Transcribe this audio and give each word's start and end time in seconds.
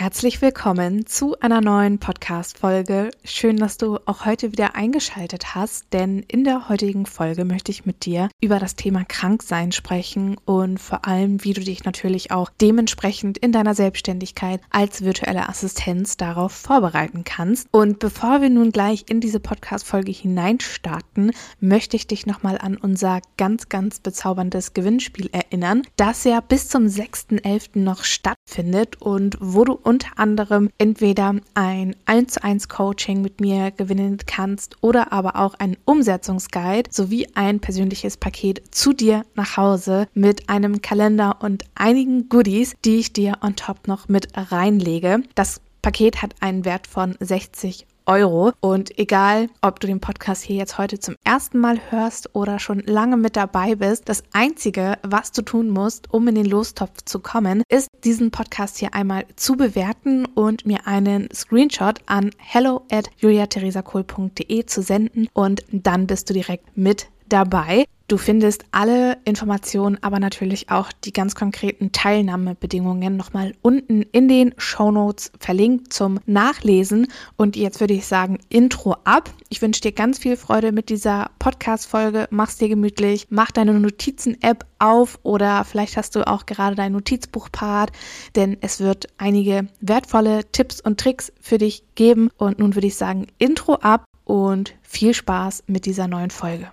Herzlich 0.00 0.40
willkommen 0.40 1.04
zu 1.04 1.38
einer 1.40 1.60
neuen 1.60 1.98
Podcast-Folge. 1.98 3.10
Schön, 3.22 3.58
dass 3.58 3.76
du 3.76 3.98
auch 4.06 4.24
heute 4.24 4.50
wieder 4.50 4.74
eingeschaltet 4.74 5.54
hast, 5.54 5.92
denn 5.92 6.20
in 6.20 6.42
der 6.42 6.70
heutigen 6.70 7.04
Folge 7.04 7.44
möchte 7.44 7.70
ich 7.70 7.84
mit 7.84 8.06
dir 8.06 8.30
über 8.40 8.58
das 8.58 8.76
Thema 8.76 9.04
Kranksein 9.04 9.72
sprechen 9.72 10.38
und 10.46 10.78
vor 10.78 11.06
allem, 11.06 11.44
wie 11.44 11.52
du 11.52 11.60
dich 11.60 11.84
natürlich 11.84 12.30
auch 12.30 12.48
dementsprechend 12.62 13.36
in 13.36 13.52
deiner 13.52 13.74
Selbstständigkeit 13.74 14.62
als 14.70 15.04
virtuelle 15.04 15.50
Assistenz 15.50 16.16
darauf 16.16 16.52
vorbereiten 16.52 17.24
kannst. 17.24 17.68
Und 17.70 17.98
bevor 17.98 18.40
wir 18.40 18.48
nun 18.48 18.72
gleich 18.72 19.04
in 19.10 19.20
diese 19.20 19.38
Podcast-Folge 19.38 20.12
hineinstarten, 20.12 21.32
möchte 21.60 21.96
ich 21.96 22.06
dich 22.06 22.24
nochmal 22.24 22.56
an 22.56 22.78
unser 22.78 23.20
ganz, 23.36 23.68
ganz 23.68 24.00
bezauberndes 24.00 24.72
Gewinnspiel 24.72 25.28
erinnern, 25.30 25.82
das 25.96 26.24
ja 26.24 26.40
bis 26.40 26.70
zum 26.70 26.86
6.11. 26.86 27.80
noch 27.80 28.04
stattfindet 28.04 29.02
und 29.02 29.36
wo 29.42 29.66
du 29.66 29.78
unter 29.90 30.20
anderem 30.20 30.70
entweder 30.78 31.34
ein 31.54 31.96
1 32.06 32.34
zu 32.34 32.44
1 32.44 32.68
Coaching 32.68 33.22
mit 33.22 33.40
mir 33.40 33.72
gewinnen 33.72 34.18
kannst 34.24 34.76
oder 34.82 35.12
aber 35.12 35.34
auch 35.34 35.54
ein 35.54 35.76
Umsetzungsguide 35.84 36.88
sowie 36.92 37.26
ein 37.34 37.58
persönliches 37.58 38.16
Paket 38.16 38.62
zu 38.72 38.92
dir 38.92 39.24
nach 39.34 39.56
Hause 39.56 40.06
mit 40.14 40.48
einem 40.48 40.80
Kalender 40.80 41.38
und 41.40 41.64
einigen 41.74 42.28
Goodies, 42.28 42.76
die 42.84 43.00
ich 43.00 43.12
dir 43.12 43.38
on 43.42 43.56
top 43.56 43.88
noch 43.88 44.08
mit 44.08 44.28
reinlege. 44.36 45.24
Das 45.34 45.60
Paket 45.82 46.22
hat 46.22 46.36
einen 46.38 46.64
Wert 46.64 46.86
von 46.86 47.16
60 47.18 47.88
Euro. 48.10 48.52
Und 48.60 48.98
egal, 48.98 49.48
ob 49.62 49.78
du 49.78 49.86
den 49.86 50.00
Podcast 50.00 50.42
hier 50.42 50.56
jetzt 50.56 50.78
heute 50.78 50.98
zum 50.98 51.14
ersten 51.22 51.58
Mal 51.58 51.78
hörst 51.90 52.34
oder 52.34 52.58
schon 52.58 52.80
lange 52.80 53.16
mit 53.16 53.36
dabei 53.36 53.76
bist, 53.76 54.08
das 54.08 54.24
Einzige, 54.32 54.98
was 55.02 55.30
du 55.30 55.42
tun 55.42 55.70
musst, 55.70 56.12
um 56.12 56.26
in 56.26 56.34
den 56.34 56.44
Lostopf 56.44 57.02
zu 57.04 57.20
kommen, 57.20 57.62
ist 57.68 57.88
diesen 58.02 58.32
Podcast 58.32 58.78
hier 58.78 58.94
einmal 58.94 59.26
zu 59.36 59.56
bewerten 59.56 60.26
und 60.26 60.66
mir 60.66 60.88
einen 60.88 61.28
Screenshot 61.32 62.00
an 62.06 62.30
hello 62.38 62.82
at 62.90 63.08
juliatheresakohl.de 63.18 64.66
zu 64.66 64.82
senden 64.82 65.28
und 65.32 65.62
dann 65.70 66.08
bist 66.08 66.28
du 66.28 66.34
direkt 66.34 66.76
mit 66.76 67.06
dabei. 67.32 67.86
Du 68.10 68.18
findest 68.18 68.64
alle 68.72 69.18
Informationen, 69.24 69.96
aber 70.02 70.18
natürlich 70.18 70.68
auch 70.68 70.90
die 71.04 71.12
ganz 71.12 71.36
konkreten 71.36 71.92
Teilnahmebedingungen 71.92 73.16
nochmal 73.16 73.54
unten 73.62 74.02
in 74.02 74.26
den 74.26 74.52
Show 74.56 74.90
Notes 74.90 75.30
verlinkt 75.38 75.92
zum 75.92 76.18
Nachlesen. 76.26 77.06
Und 77.36 77.54
jetzt 77.54 77.78
würde 77.78 77.94
ich 77.94 78.06
sagen, 78.06 78.40
Intro 78.48 78.96
ab. 79.04 79.30
Ich 79.48 79.62
wünsche 79.62 79.80
dir 79.80 79.92
ganz 79.92 80.18
viel 80.18 80.36
Freude 80.36 80.72
mit 80.72 80.88
dieser 80.88 81.30
Podcast-Folge. 81.38 82.26
Mach's 82.32 82.56
dir 82.56 82.68
gemütlich, 82.68 83.28
mach 83.30 83.52
deine 83.52 83.78
Notizen-App 83.78 84.66
auf 84.80 85.20
oder 85.22 85.62
vielleicht 85.64 85.96
hast 85.96 86.16
du 86.16 86.26
auch 86.26 86.46
gerade 86.46 86.74
dein 86.74 86.90
Notizbuch 86.90 87.48
parat, 87.52 87.92
denn 88.34 88.56
es 88.60 88.80
wird 88.80 89.06
einige 89.18 89.68
wertvolle 89.80 90.50
Tipps 90.50 90.80
und 90.80 90.98
Tricks 90.98 91.32
für 91.40 91.58
dich 91.58 91.84
geben. 91.94 92.30
Und 92.38 92.58
nun 92.58 92.74
würde 92.74 92.88
ich 92.88 92.96
sagen, 92.96 93.28
Intro 93.38 93.74
ab 93.74 94.02
und 94.24 94.74
viel 94.82 95.14
Spaß 95.14 95.62
mit 95.68 95.86
dieser 95.86 96.08
neuen 96.08 96.30
Folge. 96.30 96.72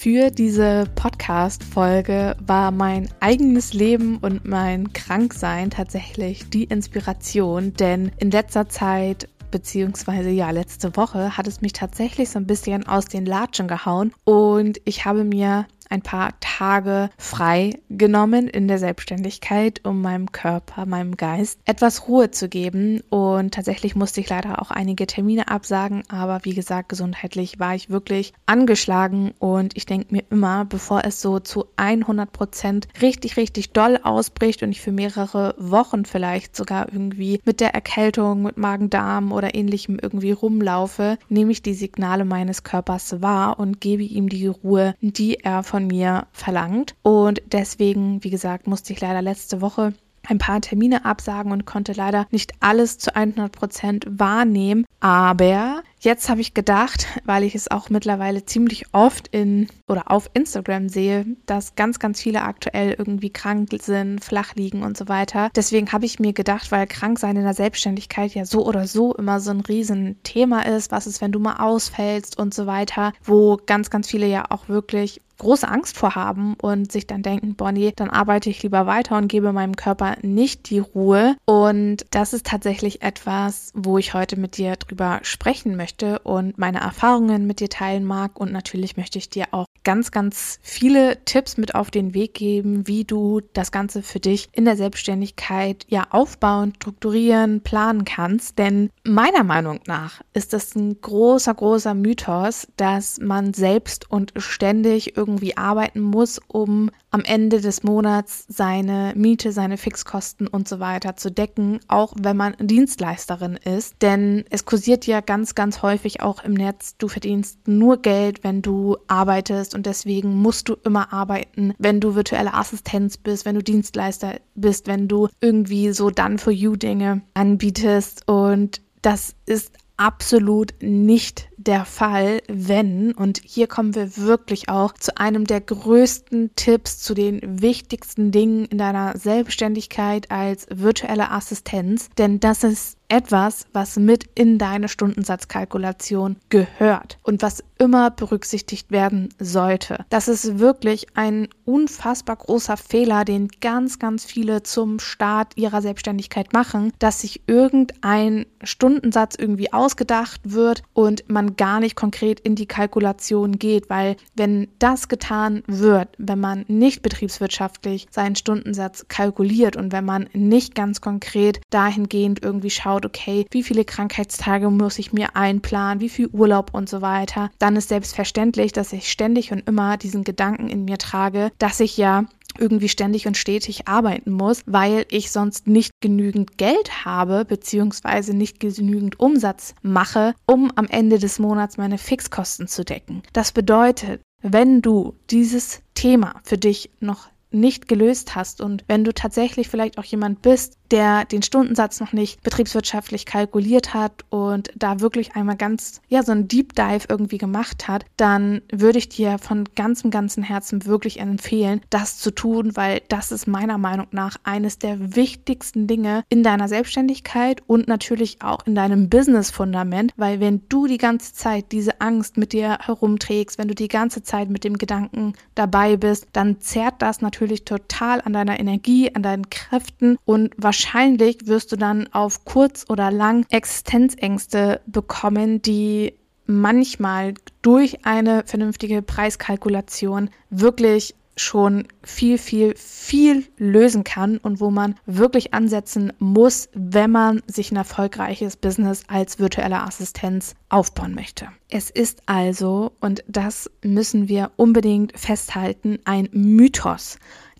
Für 0.00 0.30
diese 0.30 0.84
Podcast-Folge 0.94 2.36
war 2.38 2.70
mein 2.70 3.08
eigenes 3.18 3.72
Leben 3.72 4.18
und 4.18 4.44
mein 4.44 4.92
Kranksein 4.92 5.70
tatsächlich 5.70 6.48
die 6.50 6.62
Inspiration, 6.62 7.72
denn 7.72 8.12
in 8.18 8.30
letzter 8.30 8.68
Zeit 8.68 9.28
beziehungsweise 9.50 10.30
ja, 10.30 10.52
letzte 10.52 10.96
Woche 10.96 11.36
hat 11.36 11.48
es 11.48 11.62
mich 11.62 11.72
tatsächlich 11.72 12.30
so 12.30 12.38
ein 12.38 12.46
bisschen 12.46 12.86
aus 12.86 13.06
den 13.06 13.26
Latschen 13.26 13.66
gehauen 13.66 14.12
und 14.24 14.80
ich 14.84 15.04
habe 15.04 15.24
mir 15.24 15.66
ein 15.88 16.02
paar 16.02 16.38
Tage 16.40 17.10
frei 17.16 17.78
genommen 17.88 18.48
in 18.48 18.68
der 18.68 18.78
Selbstständigkeit, 18.78 19.80
um 19.84 20.02
meinem 20.02 20.32
Körper, 20.32 20.86
meinem 20.86 21.16
Geist 21.16 21.60
etwas 21.64 22.08
Ruhe 22.08 22.30
zu 22.30 22.48
geben. 22.48 23.02
Und 23.10 23.54
tatsächlich 23.54 23.94
musste 23.96 24.20
ich 24.20 24.28
leider 24.28 24.60
auch 24.60 24.70
einige 24.70 25.06
Termine 25.06 25.48
absagen, 25.48 26.02
aber 26.08 26.40
wie 26.42 26.54
gesagt, 26.54 26.88
gesundheitlich 26.88 27.58
war 27.58 27.74
ich 27.74 27.90
wirklich 27.90 28.32
angeschlagen 28.46 29.32
und 29.38 29.76
ich 29.76 29.86
denke 29.86 30.08
mir 30.10 30.24
immer, 30.30 30.64
bevor 30.64 31.04
es 31.04 31.20
so 31.20 31.38
zu 31.38 31.66
100 31.76 32.32
Prozent 32.32 32.88
richtig, 33.00 33.36
richtig 33.36 33.72
doll 33.72 33.98
ausbricht 34.02 34.62
und 34.62 34.70
ich 34.70 34.80
für 34.80 34.92
mehrere 34.92 35.54
Wochen 35.58 36.04
vielleicht 36.04 36.56
sogar 36.56 36.92
irgendwie 36.92 37.40
mit 37.44 37.60
der 37.60 37.74
Erkältung, 37.74 38.42
mit 38.42 38.56
Magen-Darm 38.56 39.32
oder 39.32 39.54
ähnlichem 39.54 39.98
irgendwie 40.00 40.32
rumlaufe, 40.32 41.18
nehme 41.28 41.52
ich 41.52 41.62
die 41.62 41.74
Signale 41.74 42.24
meines 42.24 42.62
Körpers 42.62 43.20
wahr 43.22 43.58
und 43.58 43.80
gebe 43.80 44.02
ihm 44.02 44.28
die 44.28 44.46
Ruhe, 44.46 44.94
die 45.00 45.34
er 45.36 45.62
von 45.62 45.77
von 45.78 45.86
mir 45.86 46.26
verlangt. 46.32 46.96
Und 47.02 47.40
deswegen, 47.52 48.24
wie 48.24 48.30
gesagt, 48.30 48.66
musste 48.66 48.92
ich 48.92 49.00
leider 49.00 49.22
letzte 49.22 49.60
Woche 49.60 49.94
ein 50.26 50.38
paar 50.38 50.60
Termine 50.60 51.04
absagen 51.04 51.52
und 51.52 51.64
konnte 51.64 51.92
leider 51.92 52.26
nicht 52.30 52.52
alles 52.60 52.98
zu 52.98 53.14
100 53.14 53.52
Prozent 53.52 54.06
wahrnehmen. 54.08 54.84
Aber 55.00 55.82
jetzt 56.00 56.28
habe 56.28 56.40
ich 56.40 56.54
gedacht, 56.54 57.06
weil 57.24 57.44
ich 57.44 57.54
es 57.54 57.70
auch 57.70 57.90
mittlerweile 57.90 58.44
ziemlich 58.44 58.86
oft 58.92 59.28
in 59.28 59.68
oder 59.86 60.10
auf 60.10 60.30
Instagram 60.34 60.88
sehe, 60.88 61.24
dass 61.46 61.76
ganz, 61.76 61.98
ganz 61.98 62.20
viele 62.20 62.42
aktuell 62.42 62.94
irgendwie 62.98 63.30
krank 63.30 63.68
sind, 63.80 64.22
flach 64.22 64.54
liegen 64.54 64.82
und 64.82 64.96
so 64.96 65.08
weiter. 65.08 65.50
Deswegen 65.54 65.92
habe 65.92 66.06
ich 66.06 66.18
mir 66.18 66.32
gedacht, 66.32 66.70
weil 66.72 66.86
krank 66.86 67.18
sein 67.18 67.36
in 67.36 67.44
der 67.44 67.54
Selbstständigkeit 67.54 68.34
ja 68.34 68.44
so 68.44 68.66
oder 68.66 68.86
so 68.86 69.14
immer 69.14 69.40
so 69.40 69.50
ein 69.50 69.60
Riesenthema 69.60 70.62
ist, 70.62 70.90
was 70.90 71.06
ist, 71.06 71.20
wenn 71.20 71.32
du 71.32 71.38
mal 71.38 71.56
ausfällst 71.56 72.38
und 72.38 72.54
so 72.54 72.66
weiter, 72.66 73.12
wo 73.24 73.58
ganz, 73.64 73.90
ganz 73.90 74.08
viele 74.08 74.26
ja 74.26 74.46
auch 74.50 74.68
wirklich 74.68 75.20
große 75.38 75.68
Angst 75.68 75.96
vor 75.96 76.14
haben 76.14 76.54
und 76.54 76.92
sich 76.92 77.06
dann 77.06 77.22
denken, 77.22 77.54
Bonnie, 77.54 77.92
dann 77.94 78.10
arbeite 78.10 78.50
ich 78.50 78.62
lieber 78.62 78.86
weiter 78.86 79.16
und 79.16 79.28
gebe 79.28 79.52
meinem 79.52 79.76
Körper 79.76 80.16
nicht 80.22 80.68
die 80.70 80.80
Ruhe. 80.80 81.36
Und 81.44 82.04
das 82.10 82.32
ist 82.32 82.46
tatsächlich 82.46 83.02
etwas, 83.02 83.72
wo 83.74 83.98
ich 83.98 84.14
heute 84.14 84.38
mit 84.38 84.56
dir 84.56 84.76
drüber 84.76 85.20
sprechen 85.22 85.76
möchte 85.76 86.18
und 86.20 86.58
meine 86.58 86.80
Erfahrungen 86.80 87.46
mit 87.46 87.60
dir 87.60 87.68
teilen 87.68 88.04
mag. 88.04 88.38
Und 88.38 88.52
natürlich 88.52 88.96
möchte 88.96 89.18
ich 89.18 89.30
dir 89.30 89.46
auch 89.52 89.66
ganz, 89.84 90.10
ganz 90.10 90.58
viele 90.60 91.24
Tipps 91.24 91.56
mit 91.56 91.74
auf 91.74 91.90
den 91.90 92.12
Weg 92.14 92.34
geben, 92.34 92.86
wie 92.86 93.04
du 93.04 93.40
das 93.52 93.72
Ganze 93.72 94.02
für 94.02 94.20
dich 94.20 94.48
in 94.52 94.64
der 94.64 94.76
Selbstständigkeit 94.76 95.86
ja 95.88 96.08
aufbauen, 96.10 96.72
strukturieren, 96.76 97.62
planen 97.62 98.04
kannst. 98.04 98.58
Denn 98.58 98.90
meiner 99.04 99.44
Meinung 99.44 99.80
nach 99.86 100.20
ist 100.34 100.52
das 100.52 100.74
ein 100.74 101.00
großer, 101.00 101.54
großer 101.54 101.94
Mythos, 101.94 102.66
dass 102.76 103.18
man 103.20 103.54
selbst 103.54 104.10
und 104.10 104.32
ständig 104.36 105.16
irgendwie 105.16 105.27
arbeiten 105.56 106.00
muss, 106.00 106.40
um 106.48 106.90
am 107.10 107.22
Ende 107.22 107.60
des 107.60 107.82
Monats 107.82 108.44
seine 108.48 109.12
Miete, 109.16 109.52
seine 109.52 109.76
Fixkosten 109.76 110.46
und 110.46 110.68
so 110.68 110.80
weiter 110.80 111.16
zu 111.16 111.30
decken, 111.30 111.80
auch 111.88 112.14
wenn 112.18 112.36
man 112.36 112.54
Dienstleisterin 112.58 113.56
ist. 113.56 113.96
Denn 114.02 114.44
es 114.50 114.64
kursiert 114.64 115.06
ja 115.06 115.20
ganz, 115.20 115.54
ganz 115.54 115.82
häufig 115.82 116.22
auch 116.22 116.44
im 116.44 116.54
Netz, 116.54 116.96
du 116.98 117.08
verdienst 117.08 117.66
nur 117.66 118.02
Geld, 118.02 118.44
wenn 118.44 118.62
du 118.62 118.96
arbeitest 119.06 119.74
und 119.74 119.86
deswegen 119.86 120.34
musst 120.36 120.68
du 120.68 120.76
immer 120.84 121.12
arbeiten, 121.12 121.74
wenn 121.78 122.00
du 122.00 122.14
virtuelle 122.14 122.54
Assistenz 122.54 123.16
bist, 123.16 123.44
wenn 123.44 123.54
du 123.54 123.62
Dienstleister 123.62 124.40
bist, 124.54 124.86
wenn 124.86 125.08
du 125.08 125.28
irgendwie 125.40 125.92
so 125.92 126.10
dann 126.10 126.38
for 126.38 126.52
you 126.52 126.76
Dinge 126.76 127.22
anbietest 127.34 128.28
und 128.28 128.80
das 129.02 129.34
ist 129.46 129.72
absolut 129.98 130.74
nicht 130.80 131.48
der 131.58 131.84
Fall, 131.84 132.40
wenn, 132.48 133.12
und 133.12 133.40
hier 133.44 133.66
kommen 133.66 133.94
wir 133.94 134.16
wirklich 134.16 134.68
auch 134.68 134.94
zu 134.94 135.18
einem 135.18 135.44
der 135.44 135.60
größten 135.60 136.52
Tipps, 136.56 137.00
zu 137.00 137.14
den 137.14 137.40
wichtigsten 137.60 138.30
Dingen 138.30 138.64
in 138.66 138.78
deiner 138.78 139.18
Selbstständigkeit 139.18 140.30
als 140.30 140.66
virtuelle 140.70 141.30
Assistenz, 141.30 142.08
denn 142.16 142.40
das 142.40 142.64
ist 142.64 142.96
etwas, 143.08 143.66
was 143.72 143.96
mit 143.96 144.24
in 144.34 144.58
deine 144.58 144.88
Stundensatzkalkulation 144.88 146.36
gehört 146.50 147.18
und 147.22 147.42
was 147.42 147.64
immer 147.78 148.10
berücksichtigt 148.10 148.90
werden 148.90 149.30
sollte. 149.38 150.04
Das 150.10 150.28
ist 150.28 150.58
wirklich 150.58 151.06
ein 151.14 151.48
unfassbar 151.64 152.36
großer 152.36 152.76
Fehler, 152.76 153.24
den 153.24 153.48
ganz, 153.60 153.98
ganz 153.98 154.24
viele 154.24 154.62
zum 154.62 154.98
Start 154.98 155.56
ihrer 155.56 155.80
Selbstständigkeit 155.80 156.52
machen, 156.52 156.92
dass 156.98 157.22
sich 157.22 157.42
irgendein 157.46 158.46
Stundensatz 158.62 159.34
irgendwie 159.38 159.72
ausgedacht 159.72 160.40
wird 160.44 160.82
und 160.92 161.28
man 161.28 161.56
gar 161.56 161.80
nicht 161.80 161.96
konkret 161.96 162.40
in 162.40 162.54
die 162.54 162.66
Kalkulation 162.66 163.58
geht, 163.58 163.90
weil 163.90 164.16
wenn 164.34 164.68
das 164.78 165.08
getan 165.08 165.62
wird, 165.66 166.08
wenn 166.18 166.40
man 166.40 166.64
nicht 166.68 167.02
betriebswirtschaftlich 167.02 168.06
seinen 168.10 168.36
Stundensatz 168.36 169.06
kalkuliert 169.08 169.76
und 169.76 169.92
wenn 169.92 170.04
man 170.04 170.28
nicht 170.32 170.74
ganz 170.74 171.00
konkret 171.00 171.60
dahingehend 171.70 172.42
irgendwie 172.42 172.70
schaut, 172.70 173.06
okay, 173.06 173.46
wie 173.50 173.62
viele 173.62 173.84
Krankheitstage 173.84 174.70
muss 174.70 174.98
ich 174.98 175.12
mir 175.12 175.36
einplanen, 175.36 176.00
wie 176.00 176.08
viel 176.08 176.28
Urlaub 176.28 176.74
und 176.74 176.88
so 176.88 177.00
weiter, 177.00 177.50
dann 177.58 177.76
ist 177.76 177.88
selbstverständlich, 177.88 178.72
dass 178.72 178.92
ich 178.92 179.10
ständig 179.10 179.52
und 179.52 179.68
immer 179.68 179.96
diesen 179.96 180.24
Gedanken 180.24 180.68
in 180.68 180.84
mir 180.84 180.98
trage, 180.98 181.50
dass 181.58 181.80
ich 181.80 181.96
ja 181.96 182.24
irgendwie 182.58 182.88
ständig 182.88 183.26
und 183.26 183.36
stetig 183.36 183.88
arbeiten 183.88 184.32
muss, 184.32 184.62
weil 184.66 185.06
ich 185.10 185.30
sonst 185.30 185.66
nicht 185.66 185.92
genügend 186.00 186.58
Geld 186.58 187.04
habe, 187.04 187.44
beziehungsweise 187.44 188.34
nicht 188.34 188.60
genügend 188.60 189.20
Umsatz 189.20 189.74
mache, 189.82 190.34
um 190.46 190.72
am 190.76 190.86
Ende 190.86 191.18
des 191.18 191.38
Monats 191.38 191.76
meine 191.76 191.98
Fixkosten 191.98 192.68
zu 192.68 192.84
decken. 192.84 193.22
Das 193.32 193.52
bedeutet, 193.52 194.20
wenn 194.42 194.82
du 194.82 195.14
dieses 195.30 195.82
Thema 195.94 196.40
für 196.44 196.58
dich 196.58 196.90
noch 197.00 197.28
nicht 197.50 197.88
gelöst 197.88 198.34
hast 198.34 198.60
und 198.60 198.84
wenn 198.88 199.04
du 199.04 199.12
tatsächlich 199.12 199.68
vielleicht 199.68 199.98
auch 199.98 200.04
jemand 200.04 200.42
bist, 200.42 200.77
der 200.90 201.24
den 201.24 201.42
Stundensatz 201.42 202.00
noch 202.00 202.12
nicht 202.12 202.42
betriebswirtschaftlich 202.42 203.26
kalkuliert 203.26 203.94
hat 203.94 204.24
und 204.30 204.70
da 204.76 205.00
wirklich 205.00 205.34
einmal 205.34 205.56
ganz, 205.56 206.00
ja, 206.08 206.22
so 206.22 206.32
ein 206.32 206.48
Deep 206.48 206.74
Dive 206.74 207.06
irgendwie 207.08 207.38
gemacht 207.38 207.88
hat, 207.88 208.04
dann 208.16 208.62
würde 208.72 208.98
ich 208.98 209.08
dir 209.08 209.38
von 209.38 209.64
ganzem, 209.76 210.10
ganzem 210.10 210.42
Herzen 210.42 210.86
wirklich 210.86 211.20
empfehlen, 211.20 211.80
das 211.90 212.18
zu 212.18 212.30
tun, 212.30 212.76
weil 212.76 213.02
das 213.08 213.32
ist 213.32 213.46
meiner 213.46 213.78
Meinung 213.78 214.06
nach 214.10 214.36
eines 214.44 214.78
der 214.78 215.16
wichtigsten 215.16 215.86
Dinge 215.86 216.24
in 216.28 216.42
deiner 216.42 216.68
Selbstständigkeit 216.68 217.62
und 217.66 217.88
natürlich 217.88 218.42
auch 218.42 218.66
in 218.66 218.74
deinem 218.74 219.08
Business-Fundament, 219.08 220.12
weil 220.16 220.40
wenn 220.40 220.62
du 220.68 220.86
die 220.86 220.98
ganze 220.98 221.34
Zeit 221.34 221.72
diese 221.72 222.00
Angst 222.00 222.36
mit 222.36 222.52
dir 222.52 222.78
herumträgst, 222.80 223.58
wenn 223.58 223.68
du 223.68 223.74
die 223.74 223.88
ganze 223.88 224.22
Zeit 224.22 224.48
mit 224.48 224.64
dem 224.64 224.78
Gedanken 224.78 225.34
dabei 225.54 225.96
bist, 225.96 226.26
dann 226.32 226.60
zerrt 226.60 226.96
das 227.00 227.20
natürlich 227.20 227.64
total 227.64 228.20
an 228.20 228.32
deiner 228.32 228.58
Energie, 228.58 229.14
an 229.14 229.22
deinen 229.22 229.50
Kräften 229.50 230.16
und 230.24 230.52
wahrscheinlich 230.56 230.77
wahrscheinlich 230.78 231.46
wirst 231.46 231.72
du 231.72 231.76
dann 231.76 232.08
auf 232.12 232.44
kurz 232.44 232.84
oder 232.88 233.10
lang 233.10 233.44
Existenzängste 233.50 234.80
bekommen, 234.86 235.60
die 235.60 236.14
manchmal 236.46 237.34
durch 237.62 238.06
eine 238.06 238.44
vernünftige 238.46 239.02
Preiskalkulation 239.02 240.30
wirklich 240.50 241.14
schon 241.36 241.86
viel, 242.02 242.38
viel, 242.38 242.74
viel 242.76 243.44
lösen 243.56 244.04
kann 244.04 244.38
und 244.38 244.60
wo 244.60 244.70
man 244.70 244.94
wirklich 245.06 245.54
ansetzen 245.54 246.12
muss, 246.18 246.68
wenn 246.74 247.10
man 247.10 247.42
sich 247.46 247.70
ein 247.70 247.76
erfolgreiches 247.76 248.56
Business 248.56 249.02
als 249.08 249.38
virtuelle 249.38 249.82
Assistenz 249.82 250.54
aufbauen 250.68 251.14
möchte. 251.14 251.48
Es 251.68 251.90
ist 251.90 252.22
also, 252.26 252.92
und 253.00 253.24
das 253.28 253.70
müssen 253.82 254.28
wir 254.28 254.50
unbedingt 254.56 255.18
festhalten, 255.18 255.98
ein 256.04 256.28
Mythos, 256.32 257.18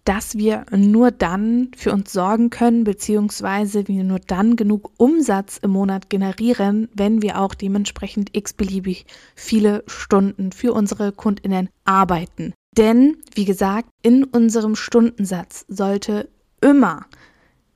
dass 0.08 0.38
wir 0.38 0.64
nur 0.74 1.10
dann 1.10 1.70
für 1.76 1.92
uns 1.92 2.14
sorgen 2.14 2.48
können, 2.48 2.82
beziehungsweise 2.82 3.88
wir 3.88 4.04
nur 4.04 4.20
dann 4.20 4.56
genug 4.56 4.90
Umsatz 4.96 5.58
im 5.58 5.72
Monat 5.72 6.08
generieren, 6.08 6.88
wenn 6.94 7.20
wir 7.20 7.38
auch 7.38 7.52
dementsprechend 7.54 8.34
x-beliebig 8.34 9.04
viele 9.36 9.84
Stunden 9.86 10.50
für 10.50 10.72
unsere 10.72 11.12
Kundinnen 11.12 11.68
arbeiten. 11.84 12.54
Denn, 12.78 13.18
wie 13.34 13.44
gesagt, 13.44 13.90
in 14.00 14.24
unserem 14.24 14.76
Stundensatz 14.76 15.66
sollte 15.68 16.30
immer 16.62 17.04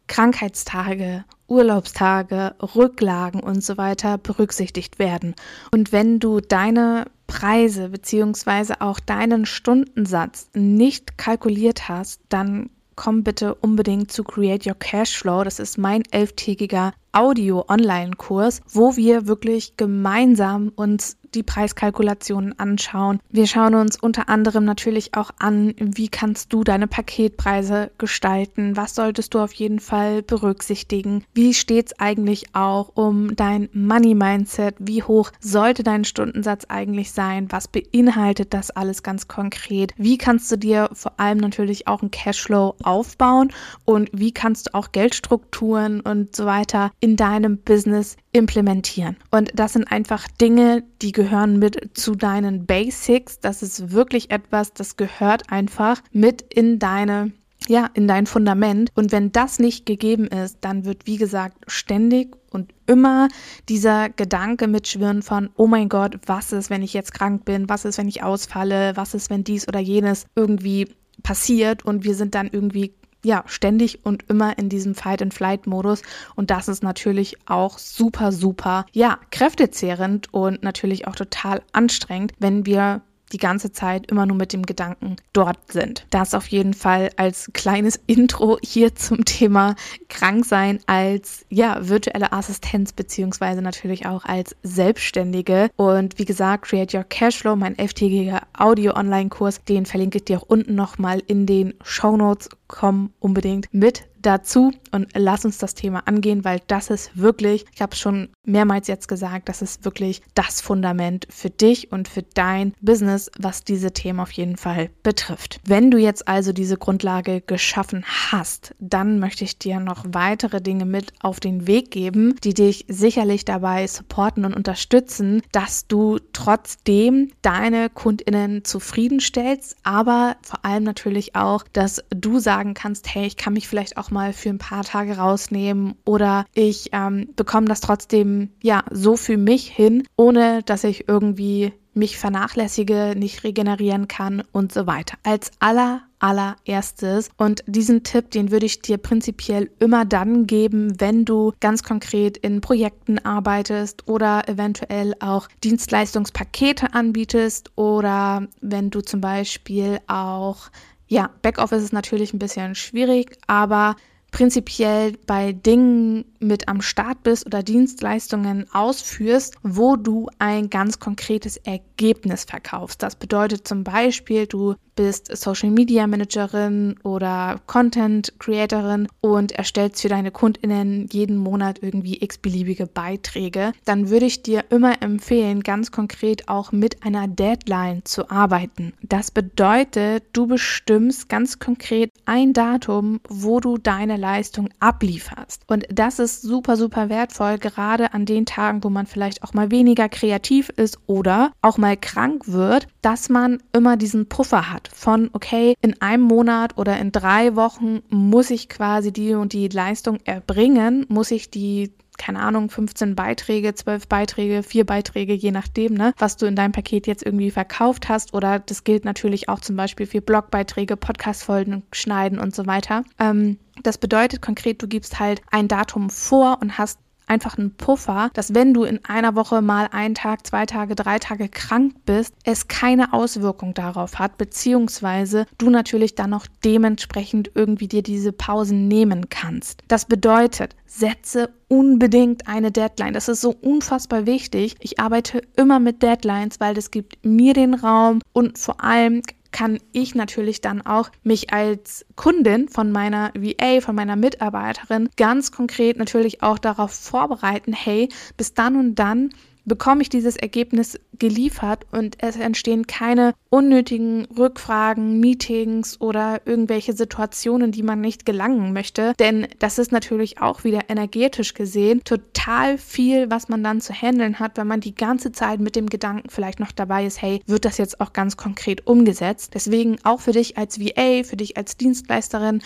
Krankheitstage, 0.06 1.26
Urlaubstage, 1.48 2.54
Rücklagen 2.74 3.40
und 3.40 3.62
so 3.62 3.76
weiter 3.76 4.16
berücksichtigt 4.16 4.98
werden. 4.98 5.34
Und 5.70 5.92
wenn 5.92 6.18
du 6.18 6.40
deine 6.40 7.04
Preise 7.32 7.88
beziehungsweise 7.88 8.82
auch 8.82 9.00
deinen 9.00 9.46
Stundensatz 9.46 10.50
nicht 10.52 11.16
kalkuliert 11.16 11.88
hast, 11.88 12.20
dann 12.28 12.68
komm 12.94 13.24
bitte 13.24 13.54
unbedingt 13.54 14.12
zu 14.12 14.22
Create 14.22 14.66
Your 14.66 14.74
Cashflow. 14.78 15.42
Das 15.42 15.58
ist 15.58 15.78
mein 15.78 16.02
elftägiger 16.10 16.92
Audio-Online-Kurs, 17.12 18.60
wo 18.70 18.96
wir 18.96 19.26
wirklich 19.26 19.76
gemeinsam 19.76 20.72
uns 20.74 21.16
die 21.34 21.42
Preiskalkulationen 21.42 22.58
anschauen. 22.58 23.20
Wir 23.30 23.46
schauen 23.46 23.74
uns 23.74 23.98
unter 23.98 24.28
anderem 24.28 24.64
natürlich 24.64 25.14
auch 25.16 25.30
an, 25.38 25.74
wie 25.78 26.08
kannst 26.08 26.52
du 26.52 26.64
deine 26.64 26.86
Paketpreise 26.86 27.90
gestalten, 27.98 28.76
was 28.76 28.94
solltest 28.94 29.34
du 29.34 29.38
auf 29.38 29.52
jeden 29.54 29.80
Fall 29.80 30.22
berücksichtigen, 30.22 31.24
wie 31.34 31.54
steht 31.54 31.86
es 31.86 31.98
eigentlich 31.98 32.54
auch 32.54 32.90
um 32.94 33.34
dein 33.34 33.68
Money-Mindset, 33.72 34.76
wie 34.78 35.02
hoch 35.02 35.30
sollte 35.40 35.82
dein 35.82 36.04
Stundensatz 36.04 36.66
eigentlich 36.68 37.12
sein, 37.12 37.50
was 37.50 37.68
beinhaltet 37.68 38.52
das 38.52 38.70
alles 38.70 39.02
ganz 39.02 39.28
konkret, 39.28 39.94
wie 39.96 40.18
kannst 40.18 40.50
du 40.52 40.56
dir 40.56 40.90
vor 40.92 41.18
allem 41.18 41.38
natürlich 41.38 41.88
auch 41.88 42.02
einen 42.02 42.10
Cashflow 42.10 42.74
aufbauen? 42.82 43.52
Und 43.84 44.10
wie 44.12 44.32
kannst 44.32 44.66
du 44.68 44.74
auch 44.74 44.92
Geldstrukturen 44.92 46.00
und 46.00 46.36
so 46.36 46.46
weiter 46.46 46.90
in 47.02 47.16
deinem 47.16 47.58
Business 47.58 48.16
implementieren. 48.30 49.16
Und 49.32 49.50
das 49.54 49.72
sind 49.72 49.90
einfach 49.90 50.28
Dinge, 50.28 50.84
die 51.02 51.10
gehören 51.10 51.58
mit 51.58 51.90
zu 51.98 52.14
deinen 52.14 52.64
Basics. 52.64 53.40
Das 53.40 53.62
ist 53.62 53.90
wirklich 53.90 54.30
etwas, 54.30 54.72
das 54.72 54.96
gehört 54.96 55.50
einfach 55.50 56.00
mit 56.12 56.42
in 56.42 56.78
deine 56.78 57.32
ja, 57.68 57.88
in 57.94 58.08
dein 58.08 58.26
Fundament. 58.26 58.90
Und 58.94 59.12
wenn 59.12 59.30
das 59.30 59.60
nicht 59.60 59.86
gegeben 59.86 60.26
ist, 60.26 60.58
dann 60.62 60.84
wird, 60.84 61.06
wie 61.06 61.16
gesagt, 61.16 61.58
ständig 61.68 62.36
und 62.50 62.72
immer 62.86 63.28
dieser 63.68 64.10
Gedanke 64.10 64.66
mitschwirren 64.66 65.22
von, 65.22 65.50
oh 65.56 65.68
mein 65.68 65.88
Gott, 65.88 66.18
was 66.26 66.52
ist, 66.52 66.70
wenn 66.70 66.82
ich 66.82 66.92
jetzt 66.92 67.14
krank 67.14 67.44
bin? 67.44 67.68
Was 67.68 67.84
ist, 67.84 67.98
wenn 67.98 68.08
ich 68.08 68.24
ausfalle? 68.24 68.96
Was 68.96 69.14
ist, 69.14 69.30
wenn 69.30 69.44
dies 69.44 69.68
oder 69.68 69.78
jenes 69.78 70.26
irgendwie 70.34 70.88
passiert? 71.22 71.84
Und 71.84 72.02
wir 72.04 72.16
sind 72.16 72.34
dann 72.34 72.48
irgendwie 72.50 72.94
ja, 73.24 73.44
ständig 73.46 74.04
und 74.04 74.28
immer 74.28 74.58
in 74.58 74.68
diesem 74.68 74.94
Fight-and-Flight-Modus. 74.94 76.02
Und 76.34 76.50
das 76.50 76.68
ist 76.68 76.82
natürlich 76.82 77.36
auch 77.48 77.78
super, 77.78 78.32
super, 78.32 78.86
ja, 78.92 79.18
kräftezehrend 79.30 80.32
und 80.32 80.62
natürlich 80.62 81.06
auch 81.06 81.16
total 81.16 81.62
anstrengend, 81.72 82.32
wenn 82.38 82.66
wir 82.66 83.02
die 83.32 83.38
ganze 83.38 83.72
Zeit 83.72 84.10
immer 84.10 84.26
nur 84.26 84.36
mit 84.36 84.52
dem 84.52 84.64
Gedanken 84.64 85.16
dort 85.32 85.72
sind. 85.72 86.06
Das 86.10 86.34
auf 86.34 86.46
jeden 86.48 86.74
Fall 86.74 87.10
als 87.16 87.50
kleines 87.52 87.98
Intro 88.06 88.58
hier 88.62 88.94
zum 88.94 89.24
Thema 89.24 89.74
Kranksein 90.08 90.80
als 90.86 91.44
ja 91.48 91.88
virtuelle 91.88 92.32
Assistenz 92.32 92.92
beziehungsweise 92.92 93.62
natürlich 93.62 94.06
auch 94.06 94.24
als 94.24 94.54
Selbstständige. 94.62 95.70
Und 95.76 96.18
wie 96.18 96.24
gesagt, 96.24 96.66
Create 96.66 96.94
Your 96.94 97.04
Cashflow, 97.04 97.56
mein 97.56 97.78
elftägiger 97.78 98.42
Audio-Online-Kurs, 98.56 99.64
den 99.64 99.86
verlinke 99.86 100.18
ich 100.18 100.24
dir 100.24 100.38
auch 100.38 100.48
unten 100.48 100.74
nochmal 100.74 101.22
in 101.26 101.46
den 101.46 101.74
Show 101.82 102.16
Notes. 102.16 102.50
Komm 102.72 103.12
unbedingt 103.20 103.68
mit 103.72 104.08
dazu 104.22 104.72
und 104.92 105.08
lass 105.14 105.44
uns 105.44 105.58
das 105.58 105.74
Thema 105.74 106.06
angehen, 106.06 106.44
weil 106.44 106.60
das 106.66 106.90
ist 106.90 107.16
wirklich, 107.16 107.64
ich 107.74 107.82
habe 107.82 107.96
schon 107.96 108.28
mehrmals 108.44 108.88
jetzt 108.88 109.08
gesagt, 109.08 109.48
das 109.48 109.62
ist 109.62 109.84
wirklich 109.84 110.22
das 110.34 110.60
Fundament 110.60 111.26
für 111.30 111.50
dich 111.50 111.92
und 111.92 112.08
für 112.08 112.22
dein 112.22 112.74
Business, 112.80 113.30
was 113.38 113.64
diese 113.64 113.92
Themen 113.92 114.20
auf 114.20 114.32
jeden 114.32 114.56
Fall 114.56 114.90
betrifft. 115.02 115.60
Wenn 115.66 115.90
du 115.90 115.98
jetzt 115.98 116.28
also 116.28 116.52
diese 116.52 116.76
Grundlage 116.76 117.40
geschaffen 117.40 118.04
hast, 118.30 118.74
dann 118.78 119.18
möchte 119.18 119.44
ich 119.44 119.58
dir 119.58 119.80
noch 119.80 120.04
weitere 120.08 120.60
Dinge 120.60 120.84
mit 120.84 121.12
auf 121.20 121.40
den 121.40 121.66
Weg 121.66 121.90
geben, 121.90 122.36
die 122.44 122.54
dich 122.54 122.84
sicherlich 122.88 123.44
dabei 123.44 123.86
supporten 123.86 124.44
und 124.44 124.54
unterstützen, 124.54 125.42
dass 125.52 125.86
du 125.86 126.18
trotzdem 126.32 127.30
deine 127.42 127.90
Kundinnen 127.90 128.64
zufriedenstellst, 128.64 129.76
aber 129.82 130.36
vor 130.42 130.64
allem 130.64 130.84
natürlich 130.84 131.34
auch, 131.34 131.64
dass 131.72 132.04
du 132.10 132.38
sagen 132.62 132.74
kannst, 132.74 133.12
hey, 133.12 133.26
ich 133.26 133.36
kann 133.36 133.54
mich 133.54 133.66
vielleicht 133.66 133.96
auch 133.96 134.12
mal 134.12 134.32
für 134.32 134.48
ein 134.48 134.58
paar 134.58 134.84
Tage 134.84 135.16
rausnehmen 135.16 135.94
oder 136.04 136.46
ich 136.54 136.90
ähm, 136.92 137.28
bekomme 137.34 137.66
das 137.66 137.80
trotzdem 137.80 138.50
ja 138.62 138.84
so 138.90 139.16
für 139.16 139.36
mich 139.36 139.66
hin, 139.66 140.04
ohne 140.16 140.62
dass 140.62 140.84
ich 140.84 141.08
irgendwie 141.08 141.72
mich 141.94 142.18
vernachlässige, 142.18 143.14
nicht 143.16 143.42
regenerieren 143.42 144.06
kann 144.06 144.44
und 144.52 144.72
so 144.72 144.86
weiter. 144.86 145.18
Als 145.24 145.50
aller 145.58 146.02
allererstes. 146.20 147.30
Und 147.36 147.64
diesen 147.66 148.04
Tipp, 148.04 148.30
den 148.30 148.52
würde 148.52 148.66
ich 148.66 148.80
dir 148.80 148.96
prinzipiell 148.96 149.70
immer 149.80 150.04
dann 150.04 150.46
geben, 150.46 151.00
wenn 151.00 151.24
du 151.24 151.52
ganz 151.58 151.82
konkret 151.82 152.36
in 152.36 152.60
Projekten 152.60 153.18
arbeitest 153.18 154.08
oder 154.08 154.48
eventuell 154.48 155.14
auch 155.18 155.48
Dienstleistungspakete 155.64 156.94
anbietest 156.94 157.72
oder 157.76 158.46
wenn 158.60 158.90
du 158.90 159.00
zum 159.00 159.20
Beispiel 159.20 159.98
auch 160.06 160.70
ja, 161.12 161.28
Backoffice 161.42 161.82
ist 161.82 161.92
natürlich 161.92 162.32
ein 162.32 162.38
bisschen 162.38 162.74
schwierig, 162.74 163.36
aber 163.46 163.96
prinzipiell 164.32 165.12
bei 165.26 165.52
Dingen 165.52 166.24
mit 166.40 166.66
am 166.66 166.82
Start 166.82 167.22
bist 167.22 167.46
oder 167.46 167.62
Dienstleistungen 167.62 168.66
ausführst, 168.72 169.54
wo 169.62 169.96
du 169.96 170.28
ein 170.38 170.70
ganz 170.70 170.98
konkretes 170.98 171.58
Ergebnis 171.58 172.44
verkaufst. 172.44 173.02
Das 173.02 173.14
bedeutet 173.14 173.68
zum 173.68 173.84
Beispiel, 173.84 174.46
du 174.46 174.74
bist 174.94 175.34
Social 175.36 175.70
Media 175.70 176.06
Managerin 176.06 176.96
oder 177.02 177.60
Content 177.66 178.32
Creatorin 178.38 179.08
und 179.20 179.52
erstellst 179.52 180.02
für 180.02 180.08
deine 180.08 180.30
KundInnen 180.30 181.08
jeden 181.10 181.36
Monat 181.36 181.78
irgendwie 181.82 182.22
x-beliebige 182.22 182.86
Beiträge, 182.86 183.72
dann 183.84 184.10
würde 184.10 184.26
ich 184.26 184.42
dir 184.42 184.64
immer 184.70 185.00
empfehlen, 185.00 185.62
ganz 185.62 185.92
konkret 185.92 186.48
auch 186.48 186.72
mit 186.72 187.04
einer 187.04 187.26
Deadline 187.26 188.02
zu 188.04 188.30
arbeiten. 188.30 188.92
Das 189.02 189.30
bedeutet, 189.30 190.24
du 190.32 190.46
bestimmst 190.46 191.28
ganz 191.28 191.58
konkret 191.58 192.12
ein 192.26 192.52
Datum, 192.52 193.20
wo 193.28 193.60
du 193.60 193.78
deine 193.78 194.16
Leistung 194.22 194.68
ablieferst. 194.78 195.62
Und 195.66 195.84
das 195.92 196.20
ist 196.20 196.42
super, 196.42 196.76
super 196.76 197.08
wertvoll, 197.08 197.58
gerade 197.58 198.14
an 198.14 198.24
den 198.24 198.46
Tagen, 198.46 198.84
wo 198.84 198.88
man 198.88 199.06
vielleicht 199.06 199.42
auch 199.42 199.52
mal 199.52 199.70
weniger 199.70 200.08
kreativ 200.08 200.68
ist 200.70 200.98
oder 201.06 201.52
auch 201.60 201.76
mal 201.76 201.96
krank 201.96 202.44
wird, 202.46 202.86
dass 203.02 203.28
man 203.28 203.62
immer 203.72 203.96
diesen 203.96 204.28
Puffer 204.28 204.72
hat 204.72 204.88
von, 204.94 205.30
okay, 205.32 205.74
in 205.80 206.00
einem 206.00 206.22
Monat 206.22 206.78
oder 206.78 206.98
in 206.98 207.10
drei 207.10 207.56
Wochen 207.56 208.00
muss 208.08 208.50
ich 208.50 208.68
quasi 208.68 209.12
die 209.12 209.34
und 209.34 209.52
die 209.52 209.68
Leistung 209.68 210.18
erbringen, 210.24 211.04
muss 211.08 211.32
ich 211.32 211.50
die 211.50 211.92
keine 212.18 212.40
Ahnung, 212.40 212.70
15 212.70 213.16
Beiträge, 213.16 213.74
12 213.74 214.06
Beiträge, 214.06 214.62
4 214.62 214.86
Beiträge, 214.86 215.32
je 215.32 215.50
nachdem, 215.50 215.94
ne, 215.94 216.12
was 216.18 216.36
du 216.36 216.46
in 216.46 216.54
deinem 216.54 216.72
Paket 216.72 217.06
jetzt 217.06 217.24
irgendwie 217.24 217.50
verkauft 217.50 218.08
hast. 218.08 218.34
Oder 218.34 218.60
das 218.60 218.84
gilt 218.84 219.04
natürlich 219.04 219.48
auch 219.48 219.60
zum 219.60 219.76
Beispiel 219.76 220.06
für 220.06 220.20
Blogbeiträge, 220.20 220.96
Podcastfolgen 220.96 221.82
schneiden 221.92 222.38
und 222.38 222.54
so 222.54 222.66
weiter. 222.66 223.02
Ähm, 223.18 223.58
das 223.82 223.98
bedeutet 223.98 224.42
konkret, 224.42 224.82
du 224.82 224.88
gibst 224.88 225.20
halt 225.20 225.42
ein 225.50 225.68
Datum 225.68 226.10
vor 226.10 226.58
und 226.60 226.78
hast 226.78 226.98
einfach 227.26 227.56
einen 227.56 227.74
Puffer, 227.76 228.30
dass 228.34 228.54
wenn 228.54 228.74
du 228.74 228.84
in 228.84 229.04
einer 229.04 229.34
Woche 229.34 229.62
mal 229.62 229.88
einen 229.90 230.14
Tag, 230.14 230.46
zwei 230.46 230.66
Tage, 230.66 230.94
drei 230.94 231.18
Tage 231.18 231.48
krank 231.48 231.94
bist, 232.04 232.34
es 232.44 232.68
keine 232.68 233.12
Auswirkung 233.12 233.74
darauf 233.74 234.18
hat, 234.18 234.36
beziehungsweise 234.36 235.46
du 235.58 235.70
natürlich 235.70 236.14
dann 236.14 236.30
noch 236.30 236.46
dementsprechend 236.64 237.50
irgendwie 237.54 237.88
dir 237.88 238.02
diese 238.02 238.32
Pausen 238.32 238.86
nehmen 238.88 239.30
kannst. 239.30 239.82
Das 239.88 240.04
bedeutet, 240.04 240.76
setze 240.86 241.50
unbedingt 241.68 242.48
eine 242.48 242.70
Deadline. 242.70 243.14
Das 243.14 243.28
ist 243.28 243.40
so 243.40 243.50
unfassbar 243.50 244.26
wichtig. 244.26 244.74
Ich 244.80 245.00
arbeite 245.00 245.40
immer 245.56 245.78
mit 245.78 246.02
Deadlines, 246.02 246.60
weil 246.60 246.74
das 246.74 246.90
gibt 246.90 247.24
mir 247.24 247.54
den 247.54 247.74
Raum 247.74 248.20
und 248.34 248.58
vor 248.58 248.84
allem 248.84 249.22
kann 249.52 249.78
ich 249.92 250.14
natürlich 250.14 250.60
dann 250.60 250.82
auch 250.82 251.10
mich 251.22 251.52
als 251.52 252.04
Kundin 252.16 252.68
von 252.68 252.90
meiner 252.90 253.32
VA, 253.34 253.80
von 253.80 253.94
meiner 253.94 254.16
Mitarbeiterin 254.16 255.08
ganz 255.16 255.52
konkret 255.52 255.98
natürlich 255.98 256.42
auch 256.42 256.58
darauf 256.58 256.92
vorbereiten, 256.92 257.72
hey, 257.72 258.08
bis 258.36 258.54
dann 258.54 258.76
und 258.76 258.96
dann 258.96 259.30
bekomme 259.64 260.02
ich 260.02 260.08
dieses 260.08 260.36
Ergebnis 260.36 260.98
geliefert 261.18 261.86
und 261.92 262.16
es 262.20 262.36
entstehen 262.36 262.86
keine 262.86 263.34
unnötigen 263.48 264.26
Rückfragen, 264.36 265.20
Meetings 265.20 266.00
oder 266.00 266.40
irgendwelche 266.46 266.92
Situationen, 266.92 267.72
die 267.72 267.82
man 267.82 268.00
nicht 268.00 268.26
gelangen 268.26 268.72
möchte. 268.72 269.14
Denn 269.18 269.46
das 269.58 269.78
ist 269.78 269.92
natürlich 269.92 270.40
auch 270.40 270.64
wieder 270.64 270.88
energetisch 270.88 271.54
gesehen 271.54 272.02
total 272.04 272.78
viel, 272.78 273.30
was 273.30 273.48
man 273.48 273.62
dann 273.62 273.80
zu 273.80 273.92
handeln 273.92 274.38
hat, 274.38 274.56
wenn 274.56 274.66
man 274.66 274.80
die 274.80 274.94
ganze 274.94 275.32
Zeit 275.32 275.60
mit 275.60 275.76
dem 275.76 275.88
Gedanken 275.88 276.30
vielleicht 276.30 276.60
noch 276.60 276.72
dabei 276.72 277.06
ist, 277.06 277.22
hey, 277.22 277.40
wird 277.46 277.64
das 277.64 277.78
jetzt 277.78 278.00
auch 278.00 278.12
ganz 278.12 278.36
konkret 278.36 278.86
umgesetzt? 278.86 279.52
Deswegen 279.54 279.96
auch 280.02 280.20
für 280.20 280.32
dich 280.32 280.58
als 280.58 280.80
VA, 280.80 281.22
für 281.24 281.36
dich 281.36 281.56
als 281.56 281.76
Dienstleisterin 281.76 282.62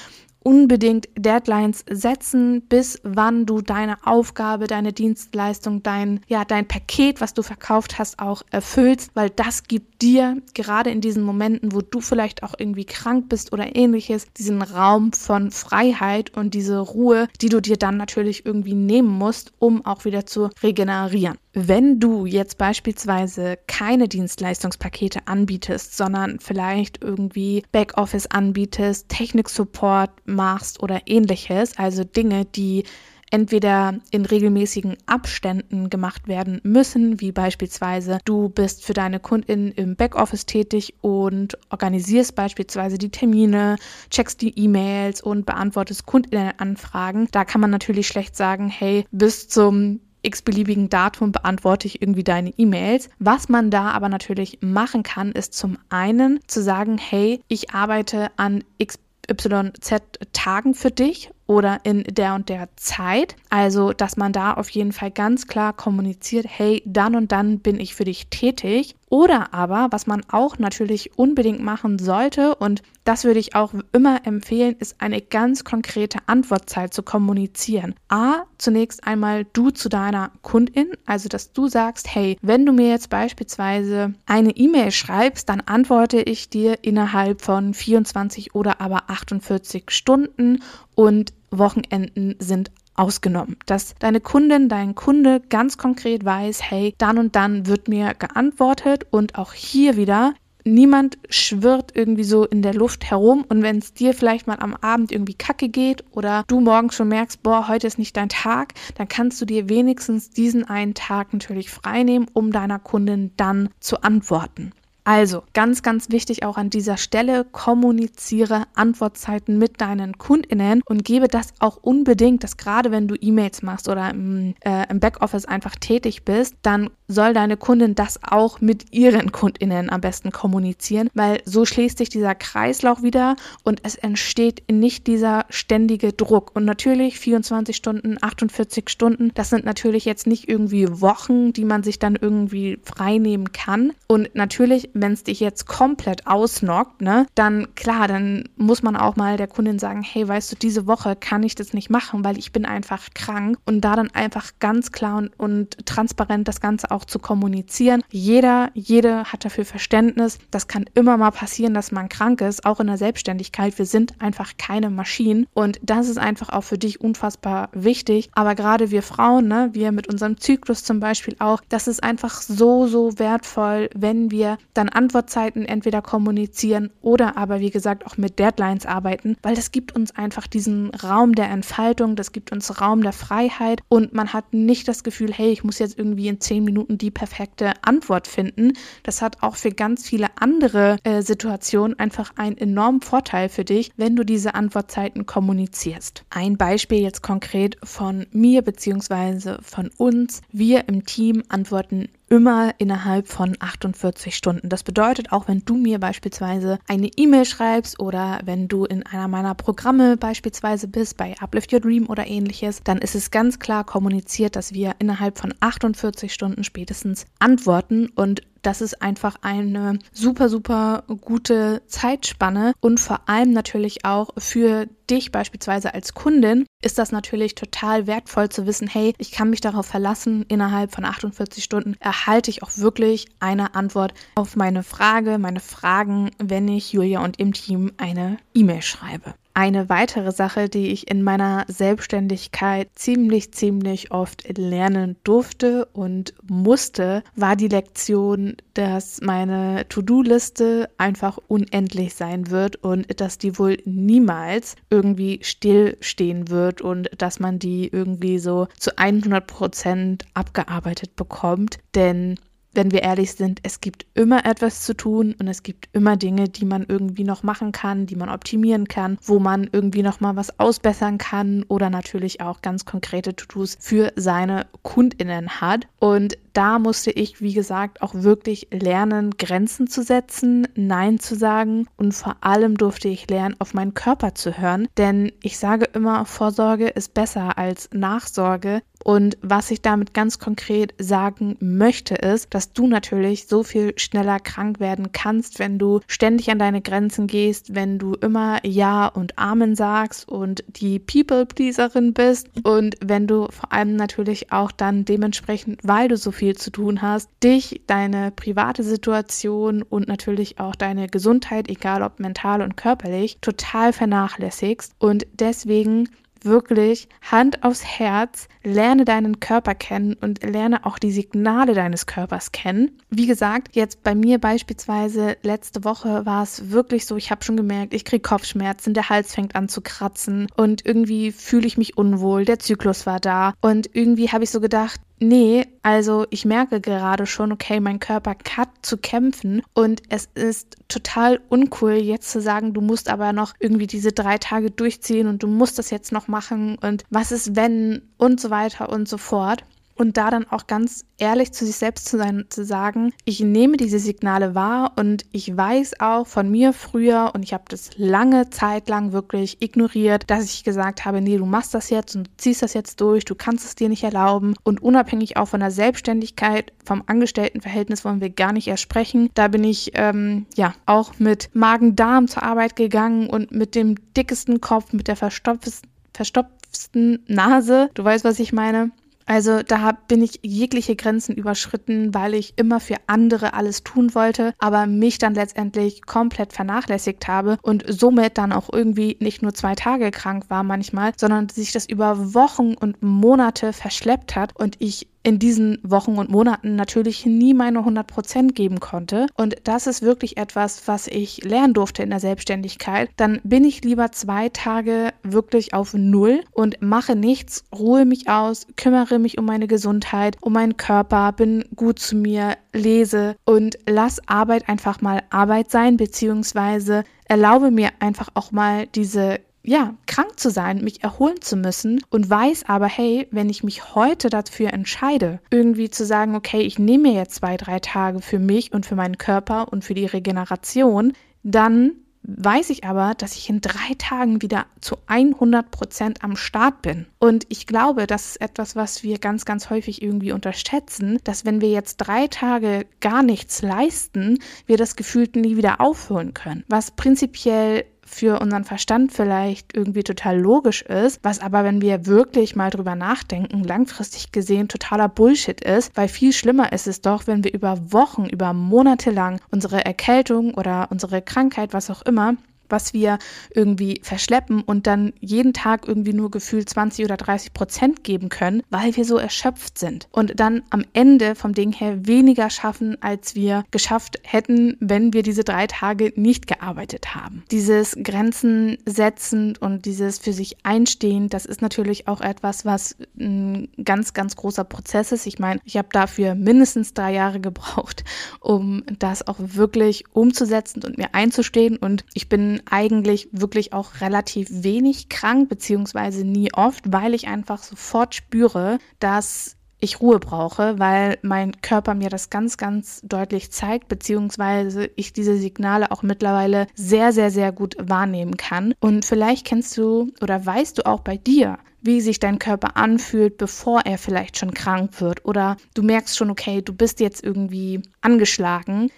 unbedingt 0.47 1.09
Deadlines 1.19 1.85
setzen, 1.91 2.63
bis 2.63 3.01
wann 3.03 3.47
du 3.47 3.63
deine 3.63 3.97
Aufgabe, 4.07 4.69
deine 4.69 4.93
Dienstleistung, 4.93 5.83
dein, 5.83 6.21
ja, 6.29 6.45
dein 6.45 6.69
Paket, 6.69 7.21
was 7.21 7.35
du 7.35 7.43
verkauft 7.43 7.99
hast, 7.99 8.21
auch 8.21 8.43
erfüllst, 8.53 9.11
weil 9.15 9.29
das 9.29 9.65
gibt 9.65 10.03
dir 10.03 10.41
gerade 10.55 10.91
in 10.91 11.01
diesen 11.01 11.25
Momenten, 11.25 11.73
wo 11.73 11.81
du 11.81 12.01
vielleicht 12.01 12.45
auch 12.45 12.55
irgendwie 12.57 12.85
krank 12.85 13.29
bist 13.29 13.53
oder 13.53 13.75
ähnliches, 13.75 14.33
diesen 14.35 14.63
Raum 14.63 15.13
von 15.13 15.51
Freiheit 15.51 16.37
und 16.37 16.55
diese 16.55 16.79
Ruhe, 16.79 17.27
die 17.41 17.49
du 17.49 17.61
dir 17.61 17.77
dann 17.77 17.97
natürlich 17.97 18.47
irgendwie 18.47 18.75
nehmen 18.75 19.11
musst, 19.11 19.53
um 19.59 19.85
auch 19.85 20.05
wieder 20.05 20.27
zu 20.27 20.51
regenerieren. 20.63 21.39
Wenn 21.59 22.01
du 22.01 22.27
jetzt 22.27 22.59
beispielsweise 22.59 23.57
keine 23.67 24.09
Dienstleistungspakete 24.09 25.21
anbietest, 25.27 25.97
sondern 25.97 26.39
vielleicht 26.39 27.03
irgendwie 27.03 27.63
Backoffice 27.73 28.27
anbietest, 28.27 29.09
Technik-Support 29.09 30.11
machst 30.27 30.83
oder 30.83 31.01
ähnliches, 31.07 31.79
also 31.79 32.05
Dinge, 32.05 32.45
die 32.45 32.85
entweder 33.31 33.95
in 34.11 34.27
regelmäßigen 34.27 34.99
Abständen 35.07 35.89
gemacht 35.89 36.29
werden 36.29 36.61
müssen, 36.63 37.23
wie 37.23 37.33
beispielsweise 37.33 38.19
du 38.27 38.51
bist 38.51 38.85
für 38.85 38.93
deine 38.93 39.19
Kundinnen 39.19 39.73
im 39.73 39.97
Backoffice 39.97 40.45
tätig 40.45 40.93
und 41.01 41.57
organisierst 41.71 42.35
beispielsweise 42.35 42.99
die 42.99 43.11
Termine, 43.11 43.77
checkst 44.11 44.43
die 44.43 44.59
E-Mails 44.59 45.23
und 45.23 45.47
beantwortest 45.47 46.05
Kundinnenanfragen. 46.05 47.29
Da 47.31 47.47
kann 47.47 47.63
man 47.63 47.71
natürlich 47.71 48.09
schlecht 48.09 48.37
sagen, 48.37 48.69
hey, 48.69 49.07
bis 49.11 49.49
zum 49.49 50.01
x-beliebigen 50.27 50.89
Datum 50.89 51.33
beantworte 51.33 51.87
ich 51.87 52.03
irgendwie 52.03 52.25
deine 52.25 52.51
E-Mails. 52.57 53.09
Was 53.19 53.49
man 53.49 53.71
da 53.71 53.91
aber 53.91 54.09
natürlich 54.09 54.59
machen 54.61 55.03
kann, 55.03 55.33
ist 55.33 55.55
zum 55.55 55.79
einen 55.89 56.41
zu 56.47 56.63
sagen, 56.63 56.99
hey, 56.99 57.41
ich 57.49 57.73
arbeite 57.73 58.31
an 58.37 58.65
XYZ 58.79 60.03
Tagen 60.33 60.75
für 60.75 60.91
dich 60.91 61.31
oder 61.47 61.81
in 61.85 62.05
der 62.05 62.35
und 62.35 62.49
der 62.49 62.69
Zeit. 62.77 63.37
Also, 63.51 63.93
dass 63.93 64.17
man 64.17 64.33
da 64.33 64.55
auf 64.55 64.69
jeden 64.71 64.93
Fall 64.93 65.11
ganz 65.11 65.47
klar 65.47 65.73
kommuniziert, 65.73 66.47
hey, 66.49 66.83
dann 66.85 67.15
und 67.15 67.33
dann 67.33 67.61
bin 67.61 67.81
ich 67.81 67.95
für 67.95 68.05
dich 68.05 68.29
tätig. 68.29 68.97
Oder 69.09 69.55
aber, 69.55 69.89
was 69.91 70.09
man 70.09 70.25
auch 70.31 70.59
natürlich 70.59 71.17
unbedingt 71.17 71.63
machen 71.63 71.99
sollte, 72.01 72.57
und 72.57 72.83
das 73.05 73.23
würde 73.23 73.39
ich 73.39 73.55
auch 73.55 73.73
immer 73.93 74.27
empfehlen, 74.27 74.75
ist 74.81 75.01
eine 75.01 75.23
ganz 75.23 75.63
konkrete 75.63 76.19
Antwortzeit 76.27 76.93
zu 76.93 77.05
kommunizieren. 77.05 77.95
A, 78.09 78.43
zunächst 78.59 79.07
einmal 79.07 79.47
du 79.53 79.71
zu 79.71 79.89
deiner 79.89 80.33
Kundin, 80.43 80.89
also 81.07 81.29
dass 81.29 81.53
du 81.53 81.69
sagst, 81.69 82.13
hey, 82.13 82.37
wenn 82.43 82.67
du 82.67 82.73
mir 82.73 82.89
jetzt 82.89 83.09
beispielsweise 83.09 84.13
eine 84.27 84.51
E-Mail 84.51 84.91
schreibst, 84.91 85.49
dann 85.49 85.61
antworte 85.61 86.21
ich 86.21 86.51
dir 86.51 86.79
innerhalb 86.83 87.43
von 87.43 87.75
24 87.75 88.57
oder 88.57 88.81
aber 88.81 89.09
48 89.09 89.85
Stunden 89.91 90.63
und 90.97 91.33
Wochenenden 91.51 92.37
sind 92.39 92.71
ausgenommen, 92.95 93.57
dass 93.67 93.95
deine 93.99 94.21
Kundin, 94.21 94.69
dein 94.69 94.95
Kunde 94.95 95.41
ganz 95.49 95.77
konkret 95.79 96.25
weiß, 96.25 96.63
hey, 96.63 96.95
dann 96.99 97.19
und 97.19 97.37
dann 97.37 97.67
wird 97.67 97.89
mir 97.89 98.15
geantwortet 98.15 99.07
und 99.11 99.37
auch 99.37 99.53
hier 99.53 99.97
wieder 99.97 100.35
niemand 100.67 101.17
schwirrt 101.31 101.93
irgendwie 101.95 102.25
so 102.25 102.45
in 102.45 102.61
der 102.61 102.75
Luft 102.75 103.05
herum 103.05 103.45
und 103.49 103.63
wenn 103.63 103.79
es 103.79 103.95
dir 103.95 104.13
vielleicht 104.13 104.47
mal 104.47 104.59
am 104.59 104.75
Abend 104.75 105.13
irgendwie 105.13 105.35
kacke 105.35 105.69
geht 105.69 106.05
oder 106.11 106.45
du 106.49 106.61
morgens 106.61 106.97
schon 106.97 107.09
merkst, 107.09 107.43
boah, 107.43 107.69
heute 107.69 107.87
ist 107.87 107.99
nicht 107.99 108.17
dein 108.17 108.29
Tag, 108.29 108.75
dann 108.97 109.09
kannst 109.09 109.41
du 109.41 109.45
dir 109.47 109.69
wenigstens 109.69 110.31
diesen 110.31 110.65
einen 110.69 110.95
Tag 110.95 111.33
natürlich 111.33 111.71
freinehmen, 111.71 112.29
um 112.33 112.51
deiner 112.51 112.79
Kundin 112.79 113.31
dann 113.37 113.71
zu 113.81 114.03
antworten. 114.03 114.73
Also 115.07 115.45
ganz, 115.53 115.83
ganz 115.83 116.11
wichtig 116.11 116.45
auch 116.45 116.57
an 116.57 116.69
dieser 116.69 116.97
Stelle, 116.97 117.45
kommuniziere 117.45 118.65
Antwortzeiten 118.75 119.57
mit 119.57 119.81
deinen 119.81 120.19
KundInnen 120.19 120.83
und 120.85 121.05
gebe 121.05 121.29
das 121.29 121.55
auch 121.61 121.77
unbedingt, 121.81 122.43
dass 122.43 122.57
gerade 122.57 122.91
wenn 122.91 123.07
du 123.07 123.15
E-Mails 123.15 123.63
machst 123.63 123.89
oder 123.89 124.11
im, 124.11 124.57
äh, 124.65 124.91
im 124.91 124.99
Backoffice 124.99 125.45
einfach 125.45 125.77
tätig 125.77 126.25
bist, 126.25 126.57
dann 126.63 126.91
soll 127.07 127.35
deine 127.35 127.57
Kundin 127.57 127.95
das 127.95 128.19
auch 128.25 128.61
mit 128.61 128.93
ihren 128.93 129.31
KundInnen 129.31 129.91
am 129.91 130.01
besten 130.01 130.33
kommunizieren, 130.33 131.09
weil 131.15 131.41
so 131.45 131.65
schließt 131.65 131.99
sich 131.99 132.09
dieser 132.09 132.35
Kreislauf 132.35 133.05
wieder 133.05 133.37
und 133.63 133.79
es 133.85 133.95
entsteht 133.95 134.65
nicht 134.69 135.07
dieser 135.07 135.47
ständige 135.51 136.13
Druck. 136.15 136.51
Und 136.55 136.65
natürlich 136.65 137.21
24 137.21 137.77
Stunden, 137.77 138.17
48 138.21 138.89
Stunden, 138.89 139.31
das 139.35 139.51
sind 139.51 139.65
natürlich 139.65 140.05
jetzt 140.05 140.27
nicht 140.27 140.49
irgendwie 140.49 141.01
Wochen, 141.01 141.53
die 141.53 141.65
man 141.65 141.85
sich 141.85 142.01
dann 142.01 142.17
irgendwie 142.17 142.81
freinehmen 142.83 143.53
kann. 143.53 143.93
Und 144.09 144.35
natürlich, 144.35 144.91
wenn 145.03 145.13
es 145.13 145.25
dich 145.25 145.41
jetzt 145.41 145.67
komplett 145.67 146.27
ausnockt, 146.27 147.01
ne, 147.01 147.27
dann 147.35 147.75
klar, 147.75 148.09
dann 148.09 148.49
muss 148.57 148.83
man 148.83 148.97
auch 148.97 149.17
mal 149.17 149.37
der 149.37 149.47
Kundin 149.47 149.79
sagen, 149.79 150.03
hey, 150.03 150.27
weißt 150.27 150.53
du, 150.53 150.57
diese 150.57 150.87
Woche 150.87 151.17
kann 151.17 151.43
ich 151.43 151.55
das 151.55 151.73
nicht 151.73 151.91
machen, 151.91 152.25
weil 152.25 152.39
ich 152.39 152.53
bin 152.53 152.65
einfach 152.65 153.09
krank 153.15 153.59
und 153.65 153.83
da 153.83 153.97
dann 153.97 154.11
einfach 154.11 154.53
ganz 154.61 154.93
klar 154.93 155.19
und, 155.19 155.39
und 155.39 155.87
transparent 155.87 156.49
das 156.49 156.61
Ganze 156.61 156.91
auch 156.91 157.05
zu 157.05 157.19
kommunizieren. 157.19 158.03
Jeder, 158.11 158.71
jede 158.75 159.25
hat 159.25 159.45
dafür 159.45 159.65
Verständnis. 159.65 160.39
Das 160.51 160.69
kann 160.69 160.87
immer 160.95 161.17
mal 161.17 161.31
passieren, 161.31 161.75
dass 161.75 161.93
man 161.93 162.09
krank 162.09 162.41
ist, 162.41 162.65
auch 162.65 162.81
in 162.81 162.87
der 162.87 162.99
Selbstständigkeit. 162.99 163.79
Wir 163.79 163.87
sind 163.87 164.15
einfach 164.21 164.53
keine 164.59 164.91
Maschinen 164.91 165.47
und 165.55 165.79
das 165.83 166.09
ist 166.09 166.19
einfach 166.19 166.51
auch 166.51 166.65
für 166.65 166.79
dich 166.79 167.01
unfassbar 167.01 167.69
wichtig. 167.73 168.31
Aber 168.33 168.55
gerade 168.55 168.91
wir 168.91 169.03
Frauen, 169.03 169.49
ne, 169.49 169.71
wir 169.73 169.93
mit 169.93 170.09
unserem 170.09 170.39
Zyklus 170.39 170.85
zum 170.85 171.01
Beispiel 171.01 171.37
auch, 171.39 171.61
das 171.69 171.89
ist 171.89 172.03
einfach 172.03 172.41
so, 172.41 172.87
so 172.87 173.19
wertvoll, 173.19 173.91
wenn 173.95 174.31
wir 174.31 174.59
dann 174.75 174.86
dann 174.87 174.89
Antwortzeiten 175.07 175.65
entweder 175.65 176.03
kommunizieren 176.03 176.91
oder 177.01 177.37
aber, 177.37 177.61
wie 177.61 177.71
gesagt, 177.71 178.07
auch 178.07 178.17
mit 178.17 178.39
Deadlines 178.39 178.87
arbeiten, 178.87 179.37
weil 179.43 179.55
das 179.55 179.73
gibt 179.73 179.95
uns 179.95 180.15
einfach 180.15 180.47
diesen 180.47 180.91
Raum 180.95 181.35
der 181.35 181.51
Entfaltung, 181.51 182.17
das 182.17 182.33
gibt 182.33 182.53
uns 182.53 182.81
Raum 182.81 183.03
der 183.03 183.13
Freiheit 183.13 183.81
und 183.89 184.15
man 184.15 184.33
hat 184.33 184.53
nicht 184.53 184.89
das 184.89 185.05
Gefühl, 185.05 185.33
hey, 185.33 185.51
ich 185.51 185.65
muss 185.65 185.79
jetzt 185.79 185.99
irgendwie 185.99 186.29
in 186.29 186.41
zehn 186.41 186.65
Minuten 186.65 186.99
die 186.99 187.11
perfekte 187.11 187.73
Antwort 187.83 188.27
finden. 188.27 188.73
Das 189.03 189.23
hat 189.23 189.43
auch 189.43 189.57
für 189.57 189.71
ganz 189.71 190.07
viele 190.07 190.29
andere 190.37 190.99
äh, 191.05 191.23
Situationen 191.23 191.99
einfach 191.99 192.33
einen 192.37 192.59
enormen 192.59 193.01
Vorteil 193.01 193.49
für 193.49 193.65
dich, 193.65 193.91
wenn 193.97 194.17
du 194.17 194.25
diese 194.25 194.55
Antwortzeiten 194.55 195.27
kommunizierst. 195.27 196.25
Ein 196.31 196.57
Beispiel 196.57 197.01
jetzt 197.01 197.23
konkret 197.23 197.77
von 197.83 198.27
mir 198.31 198.63
bzw. 198.63 199.57
von 199.63 199.91
uns. 199.97 200.43
Wir 200.53 200.89
im 200.89 201.05
Team 201.05 201.43
antworten 201.49 202.09
immer 202.29 202.75
innerhalb 202.79 203.29
von 203.29 203.57
48 203.59 204.37
Stunden. 204.37 204.69
Das 204.69 204.83
bedeutet, 204.83 205.33
auch 205.33 205.49
wenn 205.49 205.65
du 205.65 205.77
mir 205.77 205.99
beispielsweise 205.99 206.79
eine 206.89 207.09
E-Mail 207.17 207.45
schreibst 207.45 208.01
oder 208.01 208.41
wenn 208.45 208.69
du 208.69 208.85
in 208.85 209.05
einer 209.05 209.29
meiner 209.29 209.55
Programme 209.55 210.17
beispielsweise 210.17 210.89
bist, 210.89 211.17
bei 211.17 211.35
Uplift 211.41 211.73
Your 211.73 211.81
Dream 211.81 212.07
oder 212.09 212.27
ähnliches, 212.27 212.83
dann 212.83 212.99
ist 212.99 213.15
es 213.15 213.31
ganz 213.31 213.59
klar 213.59 213.85
kommuniziert, 213.85 214.57
dass 214.57 214.73
wir 214.73 214.95
innerhalb 214.99 215.39
von 215.39 215.55
48 215.61 216.33
Stunden 216.33 216.65
spätestens 216.65 217.27
antworten 217.39 218.09
und 218.15 218.43
das 218.67 218.81
ist 218.81 219.01
einfach 219.01 219.37
eine 219.43 220.01
super, 220.13 220.49
super 220.49 221.05
gute 221.21 221.83
Zeitspanne 221.87 222.73
und 222.81 222.99
vor 222.99 223.29
allem 223.29 223.53
natürlich 223.53 224.05
auch 224.05 224.31
für 224.39 224.87
dich 225.09 225.31
beispielsweise 225.31 225.95
als 225.95 226.15
Kundin 226.15 226.67
ist 226.83 226.99
das 226.99 227.13
natürlich 227.13 227.55
total 227.55 228.09
wertvoll 228.09 228.49
zu 228.49 228.67
wissen, 228.67 228.89
hey, 228.89 229.15
ich 229.19 229.31
kann 229.31 229.51
mich 229.51 229.61
darauf 229.61 229.87
verlassen, 229.87 230.45
innerhalb 230.49 230.93
von 230.93 231.05
48 231.05 231.63
Stunden 231.63 231.97
erhalte 232.01 232.51
ich 232.51 232.65
auch 232.65 232.77
wirklich 232.77 233.27
eine 233.39 233.77
Antwort 233.77 234.15
auf 234.35 234.57
meine 234.57 234.83
Frage, 234.83 235.39
meine 235.39 235.61
Fragen, 235.61 236.33
wenn 236.39 236.67
ich 236.67 236.93
Julia 236.93 237.23
und 237.23 237.39
im 237.39 237.53
Team 237.53 237.93
eine 237.99 238.39
E-Mail 238.53 238.83
schreibe. 238.83 239.35
Eine 239.59 239.89
weitere 239.89 240.33
Sache, 240.33 240.69
die 240.69 240.89
ich 240.89 241.11
in 241.11 241.23
meiner 241.23 241.65
Selbstständigkeit 241.67 242.91
ziemlich, 242.95 243.55
ziemlich 243.55 244.11
oft 244.11 244.47
lernen 244.59 245.17
durfte 245.25 245.87
und 245.95 246.35
musste, 246.47 247.23
war 247.37 247.57
die 247.57 247.69
Lektion, 247.69 248.59
dass 248.75 249.23
meine 249.23 249.89
To-Do-Liste 249.89 250.91
einfach 250.99 251.39
unendlich 251.49 252.15
sein 252.15 252.51
wird 252.51 252.77
und 252.77 253.19
dass 253.19 253.39
die 253.39 253.59
wohl 253.59 253.79
niemals 253.87 254.77
irgendwie 254.91 255.39
stillstehen 255.41 256.51
wird 256.51 256.83
und 256.83 257.09
dass 257.17 257.41
man 257.41 257.59
die 257.59 257.89
irgendwie 257.89 258.39
so 258.39 258.69
zu 258.79 258.99
100 258.99 259.47
Prozent 259.47 260.27
abgearbeitet 260.35 261.17
bekommt. 261.17 261.79
Denn 261.95 262.35
wenn 262.77 262.93
wir 262.93 263.03
ehrlich 263.03 263.33
sind, 263.33 263.61
es 263.63 263.81
gibt 263.81 264.07
immer 264.15 264.45
etwas 264.45 264.85
zu 264.85 264.95
tun 264.95 265.35
und 265.39 265.49
es 265.49 265.63
gibt 265.63 265.89
immer 265.93 266.17
Dinge, 266.17 266.49
die 266.49 266.65
man 266.65 266.85
irgendwie 266.87 267.25
noch 267.25 267.43
machen 267.43 267.73
kann, 267.73 268.07
die 268.07 268.17
man 268.17 268.29
optimieren 268.29 268.87
kann, 268.87 269.19
wo 269.23 269.39
man 269.39 269.69
irgendwie 269.73 270.03
noch 270.03 270.21
mal 270.21 270.37
was 270.37 270.59
ausbessern 270.61 271.19
kann 271.19 271.65
oder 271.69 271.91
natürlich 271.91 272.41
auch 272.41 272.63
ganz 272.63 272.85
konkrete 272.85 273.35
To-Dos 273.35 273.77
für 273.81 274.13
seine 274.17 274.67
Kundinnen 274.83 275.61
hat. 275.61 275.87
Und 275.99 276.39
da 276.57 276.79
musste 276.79 277.11
ich, 277.11 277.43
wie 277.43 277.53
gesagt, 277.53 278.01
auch 278.01 278.15
wirklich 278.15 278.69
lernen, 278.71 279.33
Grenzen 279.37 279.89
zu 279.89 280.03
setzen, 280.03 280.67
Nein 280.75 281.19
zu 281.19 281.35
sagen. 281.35 281.87
Und 281.97 282.13
vor 282.13 282.37
allem 282.41 282.79
durfte 282.79 283.09
ich 283.09 283.29
lernen, 283.29 283.57
auf 283.59 283.75
meinen 283.75 283.93
Körper 283.93 284.35
zu 284.35 284.57
hören, 284.57 284.89
denn 284.97 285.33
ich 285.43 285.59
sage 285.59 285.87
immer, 285.93 286.25
Vorsorge 286.25 286.89
ist 286.89 287.13
besser 287.13 287.59
als 287.59 287.91
Nachsorge. 287.93 288.81
Und 289.05 289.37
was 289.43 289.71
ich 289.71 289.83
damit 289.83 290.15
ganz 290.15 290.39
konkret 290.39 290.95
sagen 290.99 291.57
möchte, 291.61 292.15
ist, 292.15 292.55
dass 292.55 292.73
du 292.73 292.87
natürlich 292.87 293.47
so 293.47 293.63
viel 293.63 293.93
schneller 293.99 294.41
krank 294.41 294.81
werden 294.81 295.13
kannst, 295.13 295.59
wenn 295.59 295.79
du 295.79 296.01
ständig 296.07 296.51
an 296.51 296.59
deine 296.59 296.81
Grenzen 296.81 297.27
gehst, 297.27 297.75
wenn 297.75 297.99
du 297.99 298.15
immer 298.15 298.59
Ja 298.67 299.07
und 299.07 299.39
Amen 299.39 299.77
sagst 299.77 300.29
und 300.29 300.65
die 300.69 300.99
People-Pleaserin 300.99 302.15
bist. 302.15 302.49
Und 302.65 302.97
wenn 303.05 303.27
du 303.27 303.47
vor 303.51 303.73
allem 303.73 303.95
natürlich 303.95 304.51
auch 304.51 304.73
dann 304.73 305.05
dementsprechend, 305.05 305.79
weil 305.85 306.09
du 306.09 306.17
so 306.17 306.33
viel 306.33 306.46
viel 306.47 306.57
zu 306.57 306.71
tun 306.71 307.03
hast, 307.03 307.29
dich, 307.43 307.83
deine 307.89 308.31
private 308.31 308.85
Situation 308.85 309.83
und 309.83 310.07
natürlich 310.07 310.61
auch 310.61 310.77
deine 310.77 311.09
Gesundheit, 311.09 311.69
egal 311.69 312.03
ob 312.03 312.21
mental 312.21 312.63
und 312.63 312.77
körperlich, 312.77 313.39
total 313.41 313.93
vernachlässigst. 313.93 314.93
Und 315.01 315.27
deswegen 315.33 316.09
wirklich 316.45 317.09
Hand 317.21 317.65
aufs 317.65 317.85
Herz, 317.85 318.47
lerne 318.63 319.05
deinen 319.05 319.41
Körper 319.41 319.75
kennen 319.75 320.15
und 320.15 320.45
lerne 320.45 320.87
auch 320.87 321.01
die 321.01 321.11
Signale 321.11 321.75
deines 321.75 322.07
Körpers 322.07 322.53
kennen. 322.53 322.99
Wie 323.11 323.27
gesagt, 323.27 323.75
jetzt 323.75 324.05
bei 324.05 324.15
mir 324.15 324.39
beispielsweise 324.39 325.37
letzte 325.43 325.83
Woche 325.83 326.25
war 326.25 326.45
es 326.45 326.71
wirklich 326.71 327.07
so, 327.07 327.17
ich 327.17 327.33
habe 327.33 327.45
schon 327.45 327.57
gemerkt, 327.57 327.93
ich 327.93 328.05
kriege 328.05 328.23
Kopfschmerzen, 328.23 328.95
der 328.95 329.09
Hals 329.09 329.35
fängt 329.35 329.57
an 329.57 329.69
zu 329.69 329.81
kratzen 329.81 330.47
und 330.57 330.87
irgendwie 330.87 331.33
fühle 331.33 331.67
ich 331.67 331.77
mich 331.77 331.97
unwohl, 331.97 332.45
der 332.45 332.61
Zyklus 332.61 333.05
war 333.07 333.19
da 333.19 333.55
und 333.61 333.91
irgendwie 333.93 334.31
habe 334.31 334.45
ich 334.45 334.51
so 334.51 334.61
gedacht, 334.61 335.01
Nee, 335.19 335.67
also 335.83 336.27
ich 336.29 336.45
merke 336.45 336.81
gerade 336.81 337.25
schon, 337.25 337.51
okay, 337.51 337.81
mein 337.81 338.01
Körper 338.01 338.37
hat 338.55 338.69
zu 338.83 338.99
kämpfen 338.99 339.63
und 339.73 340.03
es 340.11 340.29
ist 340.35 340.77
total 340.89 341.41
uncool, 341.49 341.93
jetzt 341.95 342.31
zu 342.31 342.43
sagen, 342.43 342.75
du 342.75 342.83
musst 342.83 343.09
aber 343.09 343.33
noch 343.33 343.55
irgendwie 343.59 343.87
diese 343.87 344.13
drei 344.13 344.37
Tage 344.37 344.71
durchziehen 344.71 345.27
und 345.27 345.43
du 345.43 345.47
musst 345.47 345.79
das 345.79 345.89
jetzt 345.91 346.13
noch 346.13 346.29
machen 346.29 346.77
und 346.79 347.05
was 347.09 347.33
ist 347.33 347.57
wenn 347.57 348.03
und 348.19 348.41
so 348.41 348.51
weiter 348.51 348.91
und 348.91 349.09
so 349.09 349.17
fort 349.17 349.65
und 349.97 350.17
da 350.17 350.31
dann 350.31 350.47
auch 350.49 350.67
ganz 350.67 351.05
ehrlich 351.19 351.53
zu 351.53 351.65
sich 351.65 351.77
selbst 351.77 352.09
zu 352.09 352.19
sein, 352.19 352.45
zu 352.51 352.65
sagen, 352.65 353.13
ich 353.25 353.41
nehme 353.41 353.77
diese 353.77 353.99
Signale 353.99 354.55
wahr 354.55 354.93
und 354.97 355.25
ich 355.33 355.57
weiß 355.57 356.01
auch 356.01 356.27
von 356.27 356.51
mir 356.51 356.73
früher 356.73 357.33
und 357.35 357.43
ich 357.43 357.55
habe 357.55 357.65
das 357.69 357.91
lange 357.97 358.51
Zeit 358.51 358.89
lang 358.89 359.13
wirklich 359.13 359.63
ignoriert, 359.63 360.25
dass 360.29 360.45
ich 360.45 360.65
gesagt 360.65 361.05
habe, 361.05 361.21
nee, 361.21 361.39
du 361.39 361.47
machst 361.47 361.75
das 361.75 361.91
jetzt 361.91 362.17
und 362.17 362.29
du 362.29 362.31
ziehst 362.37 362.63
das 362.63 362.75
jetzt 362.75 363.01
durch, 363.01 363.25
du 363.25 363.35
kannst 363.35 363.65
es 363.65 363.75
dir 363.75 363.89
nicht 363.89 364.05
erlauben 364.05 364.55
und 364.63 364.83
unabhängig 364.83 365.37
auch 365.37 365.49
von 365.49 365.61
der 365.61 365.71
Selbstständigkeit, 365.71 366.73
vom 366.85 367.03
Angestelltenverhältnis 367.07 368.05
wollen 368.05 368.21
wir 368.21 368.31
gar 368.31 368.53
nicht 368.53 368.69
erst 368.69 368.83
sprechen. 368.83 369.31
Da 369.35 369.49
bin 369.49 369.65
ich 369.65 369.93
ähm, 369.95 370.47
ja 370.57 370.75
auch 370.85 371.19
mit 371.19 371.51
Magen-Darm 371.55 372.29
zur 372.29 372.43
Arbeit 372.43 372.77
gegangen 372.77 373.29
und 373.29 373.53
mit 373.53 373.75
dem 373.75 373.97
dickesten 374.15 374.61
Kopf, 374.61 374.93
mit 374.93 375.09
der 375.09 375.17
verstopftesten 375.17 377.25
Nase. 377.27 377.91
Du 377.95 378.05
weißt, 378.05 378.25
was 378.25 378.39
ich 378.39 378.53
meine. 378.53 378.91
Also 379.27 379.63
da 379.63 379.91
bin 380.07 380.23
ich 380.23 380.39
jegliche 380.43 380.95
Grenzen 380.95 381.35
überschritten, 381.35 382.15
weil 382.15 382.35
ich 382.35 382.55
immer 382.57 382.79
für 382.79 382.97
andere 383.09 383.55
alles 383.55 383.83
tun 383.83 384.15
wollte, 384.15 384.55
aber 384.59 384.87
mich 384.87 385.19
dann 385.19 385.35
letztendlich 385.35 386.07
komplett 386.07 386.53
vernachlässigt 386.53 387.27
habe 387.27 387.59
und 387.63 387.85
somit 387.89 388.39
dann 388.39 388.53
auch 388.53 388.73
irgendwie 388.73 389.17
nicht 389.21 389.43
nur 389.43 389.53
zwei 389.53 389.75
Tage 389.75 390.13
krank 390.13 390.45
war 390.49 390.63
manchmal, 390.63 391.13
sondern 391.17 391.49
sich 391.49 391.73
das 391.73 391.89
über 391.89 392.35
Wochen 392.35 392.75
und 392.75 393.03
Monate 393.03 393.73
verschleppt 393.73 394.37
hat 394.37 394.55
und 394.57 394.77
ich 394.79 395.09
in 395.27 395.41
diesen 395.41 395.79
Wochen 395.83 396.19
und 396.19 396.31
Monaten 396.31 396.77
natürlich 396.77 397.27
nie 397.27 397.53
meine 397.53 397.81
100 397.81 398.07
Prozent 398.07 398.55
geben 398.55 398.79
konnte. 398.79 399.27
Und 399.35 399.57
das 399.65 399.89
ist 399.89 400.01
wirklich 400.01 400.37
etwas, 400.37 400.87
was 400.87 401.09
ich 401.09 401.43
lernen 401.43 401.75
durfte 401.75 402.05
in 402.05 402.11
der 402.11 402.21
Selbstständigkeit. 402.21 403.11
Dann 403.17 403.41
bin 403.43 403.65
ich 403.65 403.83
lieber 403.83 404.13
zwei 404.13 404.51
Tage 404.51 405.13
wirklich 405.25 405.75
auf 405.75 405.95
Null 405.95 406.45
und 406.53 406.81
mache 406.81 407.17
nichts, 407.17 407.65
ruhe 407.77 408.05
mich 408.05 408.29
aus, 408.29 408.69
kümmere 408.77 409.19
mich 409.19 409.37
um 409.37 409.47
meine 409.47 409.67
Gesundheit, 409.67 410.37
um 410.43 410.53
meinen 410.53 410.77
Körper, 410.77 411.33
bin 411.33 411.65
gut 411.75 411.99
zu 411.99 412.15
mir, 412.15 412.57
lese 412.73 413.35
und 413.45 413.79
lass 413.89 414.21
Arbeit 414.29 414.69
einfach 414.69 415.01
mal 415.01 415.25
Arbeit 415.31 415.73
sein, 415.73 415.97
beziehungsweise 415.97 417.03
erlaube 417.25 417.73
mir 417.73 417.91
einfach 417.99 418.29
auch 418.35 418.53
mal 418.53 418.87
diese 418.87 419.41
ja, 419.67 419.95
krank 420.07 420.39
zu 420.39 420.51
sein, 420.51 420.83
mich 420.83 421.03
erholen 421.03 421.41
zu 421.41 421.57
müssen 421.57 422.01
und 422.09 422.29
weiß 422.31 422.65
aber, 422.69 422.87
hey, 422.87 423.27
wenn 423.31 423.51
ich 423.51 423.65
mich 423.65 423.95
heute 423.95 424.31
dafür 424.31 424.73
entscheide, 424.73 425.41
irgendwie 425.51 425.91
zu 425.91 426.07
sagen, 426.07 426.35
okay, 426.35 426.61
ich 426.61 426.79
nehme 426.79 427.11
mir 427.11 427.15
jetzt 427.15 427.37
zwei, 427.37 427.57
drei 427.57 427.81
Tage 427.81 428.21
für 428.21 428.39
mich 428.39 428.73
und 428.73 428.87
für 428.87 428.95
meinen 428.95 429.19
Körper 429.19 429.73
und 429.73 429.85
für 429.85 429.95
die 429.95 430.07
Regeneration, 430.07 431.13
dann 431.43 431.93
weiß 432.27 432.71
ich 432.71 432.85
aber, 432.85 433.15
dass 433.15 433.37
ich 433.37 433.49
in 433.49 433.61
drei 433.61 433.95
Tagen 433.99 434.43
wieder 434.43 434.67
zu 434.81 434.97
100 435.07 435.71
Prozent 435.71 436.25
am 436.25 436.37
Start 436.37 436.83
bin. 436.83 437.07
Und 437.19 437.47
ich 437.49 437.67
glaube, 437.67 438.07
das 438.07 438.27
ist 438.27 438.41
etwas, 438.41 438.75
was 438.75 439.03
wir 439.03 439.19
ganz, 439.19 439.45
ganz 439.45 439.71
häufig 439.71 440.03
irgendwie 440.03 440.33
unterschätzen, 440.33 441.19
dass 441.25 441.45
wenn 441.45 441.61
wir 441.61 441.71
jetzt 441.71 441.99
drei 441.99 442.27
Tage 442.27 442.87
gar 443.01 443.23
nichts 443.23 443.63
leisten, 443.63 444.39
wir 444.67 444.77
das 444.77 444.97
gefühlt 444.97 445.37
nie 445.37 445.57
wieder 445.57 445.81
aufhören 445.81 446.35
können. 446.35 446.65
Was 446.69 446.91
prinzipiell 446.91 447.85
für 448.07 448.41
unseren 448.41 448.65
Verstand 448.65 449.13
vielleicht 449.13 449.77
irgendwie 449.77 450.05
total 450.05 450.39
logisch 450.39 450.83
ist, 450.83 451.21
was 451.23 451.41
aber, 451.41 451.65
wenn 451.65 451.83
wir 451.83 452.07
wirklich 452.07 452.57
mal 452.57 452.71
drüber 452.71 452.95
nachdenken, 452.95 453.65
langfristig 453.65 454.33
gesehen 454.33 454.69
totaler 454.69 455.09
Bullshit 455.09 455.61
ist, 455.61 455.97
weil 455.97 456.09
viel 456.09 456.33
schlimmer 456.33 456.73
ist 456.73 456.87
es 456.87 457.01
doch, 457.01 457.27
wenn 457.27 457.45
wir 457.45 457.53
über 457.53 457.93
Wochen, 457.93 458.27
über 458.27 458.53
Monate 458.53 459.11
lang 459.11 459.41
unsere 459.51 459.85
Erkältung 459.85 460.55
oder 460.55 460.89
unsere 460.91 461.21
Krankheit, 461.21 461.73
was 461.73 461.91
auch 461.91 462.03
immer, 462.03 462.37
was 462.69 462.93
wir 462.95 463.19
irgendwie 463.55 464.01
verschleppen 464.03 464.63
und 464.63 464.87
dann 464.87 465.13
jeden 465.21 465.53
Tag 465.53 465.87
irgendwie 465.87 466.13
nur 466.13 466.31
gefühlt 466.31 466.69
20 466.69 467.05
oder 467.05 467.17
30 467.17 467.53
Prozent 467.53 468.05
geben 468.05 468.29
können, 468.29 468.63
weil 468.71 468.97
wir 468.97 469.05
so 469.05 469.17
erschöpft 469.17 469.79
sind 469.79 470.09
und 470.13 470.39
dann 470.39 470.63
am 470.71 470.85
Ende 470.93 471.35
vom 471.35 471.53
Ding 471.53 471.73
her 471.73 472.07
weniger 472.07 472.51
schaffen, 472.51 473.01
als 473.03 473.35
wir 473.35 473.65
geschafft 473.71 474.21
hätten, 474.23 474.77
wenn 474.81 475.13
wir 475.13 475.23
diese 475.23 475.45
drei 475.45 475.67
Tage 475.67 476.13
nicht 476.17 476.47
gearbeitet 476.47 477.15
haben. 477.15 477.45
Dieses 477.51 477.97
Grenzen 478.03 478.79
setzen 478.87 479.57
und 479.57 479.85
dieses 479.85 480.19
für 480.19 480.33
sich 480.33 480.57
einstehen, 480.65 481.29
das 481.29 481.47
ist 481.47 481.63
natürlich 481.63 482.09
auch 482.09 482.21
etwas, 482.21 482.65
was 482.65 482.97
ein 483.19 483.69
ganz, 483.83 484.15
ganz 484.15 484.37
großer 484.37 484.65
Prozess 484.65 485.13
ist. 485.13 485.27
Ich 485.27 485.39
meine, 485.39 485.61
ich 485.65 485.77
habe 485.77 485.89
dafür 485.93 486.35
mindestens 486.35 486.95
drei 486.95 487.13
Jahre 487.13 487.41
gebraucht, 487.41 488.05
um 488.41 488.83
das 488.99 489.27
auch 489.27 489.37
wirklich 489.39 490.05
umzusetzen 490.13 490.83
und 490.85 490.99
mir 490.99 491.15
einzustehen 491.15 491.77
und 491.77 492.05
ich 492.15 492.29
bin 492.29 492.56
eigentlich 492.71 493.29
wirklich 493.33 493.73
auch 493.73 494.01
relativ 494.01 494.49
wenig 494.51 495.09
krank, 495.09 495.49
beziehungsweise 495.49 496.25
nie 496.25 496.53
oft, 496.53 496.93
weil 496.93 497.15
ich 497.15 497.29
einfach 497.29 497.63
sofort 497.63 498.15
spüre, 498.15 498.79
dass 498.99 499.57
ich 499.79 500.01
Ruhe 500.01 500.19
brauche, 500.19 500.79
weil 500.79 501.19
mein 501.23 501.61
Körper 501.61 501.95
mir 501.95 502.09
das 502.09 502.31
ganz, 502.31 502.57
ganz 502.57 503.03
deutlich 503.05 503.53
zeigt, 503.53 503.89
beziehungsweise 503.89 504.91
ich 504.97 505.13
diese 505.13 505.37
Signale 505.37 505.91
auch 505.91 506.03
mittlerweile 506.03 506.67
sehr, 506.75 507.13
sehr, 507.13 507.31
sehr 507.31 507.53
gut 507.53 507.77
wahrnehmen 507.79 508.37
kann. 508.37 508.75
Und 508.81 509.05
vielleicht 509.05 509.47
kennst 509.47 509.77
du 509.77 510.13
oder 510.23 510.45
weißt 510.45 510.79
du 510.79 510.87
auch 510.87 511.01
bei 511.01 511.17
dir, 511.17 511.59
wie 511.83 512.01
sich 512.01 512.19
dein 512.19 512.39
Körper 512.39 512.77
anfühlt, 512.77 513.37
bevor 513.37 513.83
er 513.85 513.99
vielleicht 513.99 514.39
schon 514.39 514.55
krank 514.55 515.01
wird. 515.01 515.25
Oder 515.25 515.57
du 515.75 515.83
merkst 515.83 516.17
schon, 516.17 516.31
okay, 516.31 516.63
du 516.63 516.73
bist 516.73 517.01
jetzt 517.01 517.23
irgendwie 517.23 517.83
angeschlagen 518.01 518.91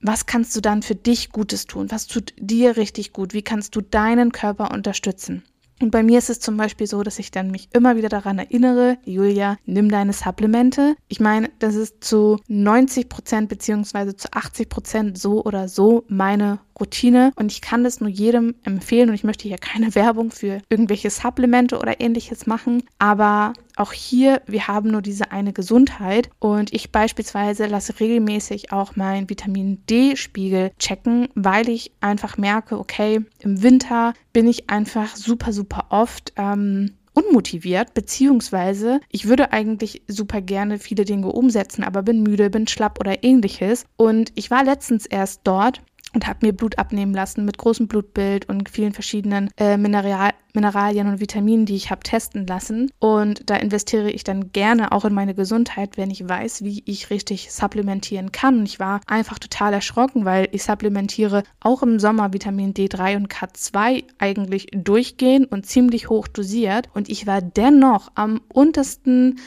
was 0.00 0.26
kannst 0.26 0.54
du 0.56 0.60
dann 0.60 0.82
für 0.82 0.94
dich 0.94 1.30
Gutes 1.30 1.66
tun? 1.66 1.90
Was 1.90 2.06
tut 2.06 2.32
dir 2.38 2.76
richtig 2.76 3.12
gut? 3.12 3.34
Wie 3.34 3.42
kannst 3.42 3.74
du 3.76 3.80
deinen 3.80 4.32
Körper 4.32 4.70
unterstützen? 4.72 5.42
Und 5.80 5.92
bei 5.92 6.02
mir 6.02 6.18
ist 6.18 6.30
es 6.30 6.40
zum 6.40 6.56
Beispiel 6.56 6.88
so, 6.88 7.02
dass 7.02 7.20
ich 7.20 7.30
dann 7.30 7.50
mich 7.50 7.68
immer 7.72 7.96
wieder 7.96 8.08
daran 8.08 8.38
erinnere, 8.38 8.98
Julia, 9.04 9.58
nimm 9.64 9.88
deine 9.90 10.12
Supplemente. 10.12 10.96
Ich 11.06 11.20
meine, 11.20 11.50
das 11.60 11.76
ist 11.76 12.02
zu 12.02 12.40
90 12.48 13.08
Prozent 13.08 13.48
beziehungsweise 13.48 14.16
zu 14.16 14.28
80 14.32 14.68
Prozent 14.68 15.18
so 15.18 15.44
oder 15.44 15.68
so 15.68 16.04
meine 16.08 16.58
Routine. 16.80 17.32
Und 17.36 17.52
ich 17.52 17.60
kann 17.60 17.84
das 17.84 18.00
nur 18.00 18.08
jedem 18.08 18.54
empfehlen 18.64 19.08
und 19.08 19.14
ich 19.14 19.24
möchte 19.24 19.48
hier 19.48 19.58
keine 19.58 19.94
Werbung 19.94 20.30
für 20.30 20.60
irgendwelche 20.68 21.10
Supplemente 21.10 21.78
oder 21.78 22.00
ähnliches 22.00 22.46
machen, 22.46 22.82
aber 22.98 23.52
auch 23.76 23.92
hier, 23.92 24.42
wir 24.46 24.66
haben 24.66 24.90
nur 24.90 25.02
diese 25.02 25.30
eine 25.30 25.52
Gesundheit. 25.52 26.30
Und 26.40 26.72
ich 26.72 26.90
beispielsweise 26.90 27.66
lasse 27.66 27.98
regelmäßig 28.00 28.72
auch 28.72 28.96
meinen 28.96 29.30
Vitamin 29.30 29.84
D-Spiegel 29.86 30.72
checken, 30.78 31.28
weil 31.34 31.68
ich 31.68 31.92
einfach 32.00 32.36
merke, 32.38 32.78
okay, 32.78 33.20
im 33.38 33.62
Winter 33.62 34.14
bin 34.32 34.48
ich 34.48 34.68
einfach 34.68 35.14
super, 35.14 35.52
super 35.52 35.86
oft 35.90 36.32
ähm, 36.36 36.94
unmotiviert, 37.18 37.94
beziehungsweise 37.94 39.00
ich 39.10 39.26
würde 39.26 39.52
eigentlich 39.52 40.02
super 40.06 40.40
gerne 40.40 40.78
viele 40.78 41.04
Dinge 41.04 41.28
umsetzen, 41.28 41.82
aber 41.82 42.02
bin 42.02 42.22
müde, 42.22 42.50
bin 42.50 42.66
schlapp 42.66 43.00
oder 43.00 43.24
ähnliches. 43.24 43.84
Und 43.96 44.32
ich 44.34 44.50
war 44.50 44.64
letztens 44.64 45.06
erst 45.06 45.40
dort 45.44 45.82
und 46.14 46.26
habe 46.26 46.46
mir 46.46 46.52
Blut 46.52 46.78
abnehmen 46.78 47.12
lassen 47.14 47.44
mit 47.44 47.58
großem 47.58 47.86
Blutbild 47.86 48.48
und 48.48 48.68
vielen 48.68 48.92
verschiedenen 48.92 49.50
äh, 49.56 49.76
Mineral 49.76 50.32
Mineralien 50.54 51.06
und 51.06 51.20
Vitaminen, 51.20 51.66
die 51.66 51.76
ich 51.76 51.90
habe 51.90 52.02
testen 52.02 52.46
lassen. 52.46 52.90
Und 52.98 53.48
da 53.48 53.56
investiere 53.56 54.10
ich 54.10 54.24
dann 54.24 54.50
gerne 54.50 54.90
auch 54.90 55.04
in 55.04 55.14
meine 55.14 55.34
Gesundheit, 55.34 55.96
wenn 55.96 56.10
ich 56.10 56.26
weiß, 56.26 56.64
wie 56.64 56.82
ich 56.86 57.10
richtig 57.10 57.52
supplementieren 57.52 58.32
kann. 58.32 58.60
Und 58.60 58.66
ich 58.66 58.80
war 58.80 59.00
einfach 59.06 59.38
total 59.38 59.72
erschrocken, 59.74 60.24
weil 60.24 60.48
ich 60.50 60.64
supplementiere 60.64 61.44
auch 61.60 61.82
im 61.82 62.00
Sommer 62.00 62.32
Vitamin 62.32 62.74
D3 62.74 63.16
und 63.16 63.32
K2 63.32 64.04
eigentlich 64.18 64.66
durchgehend 64.72 65.52
und 65.52 65.66
ziemlich 65.66 66.08
hoch 66.08 66.26
dosiert. 66.26 66.88
Und 66.92 67.08
ich 67.08 67.26
war 67.26 67.40
dennoch 67.40 68.10
am 68.16 68.40
untersten 68.52 69.38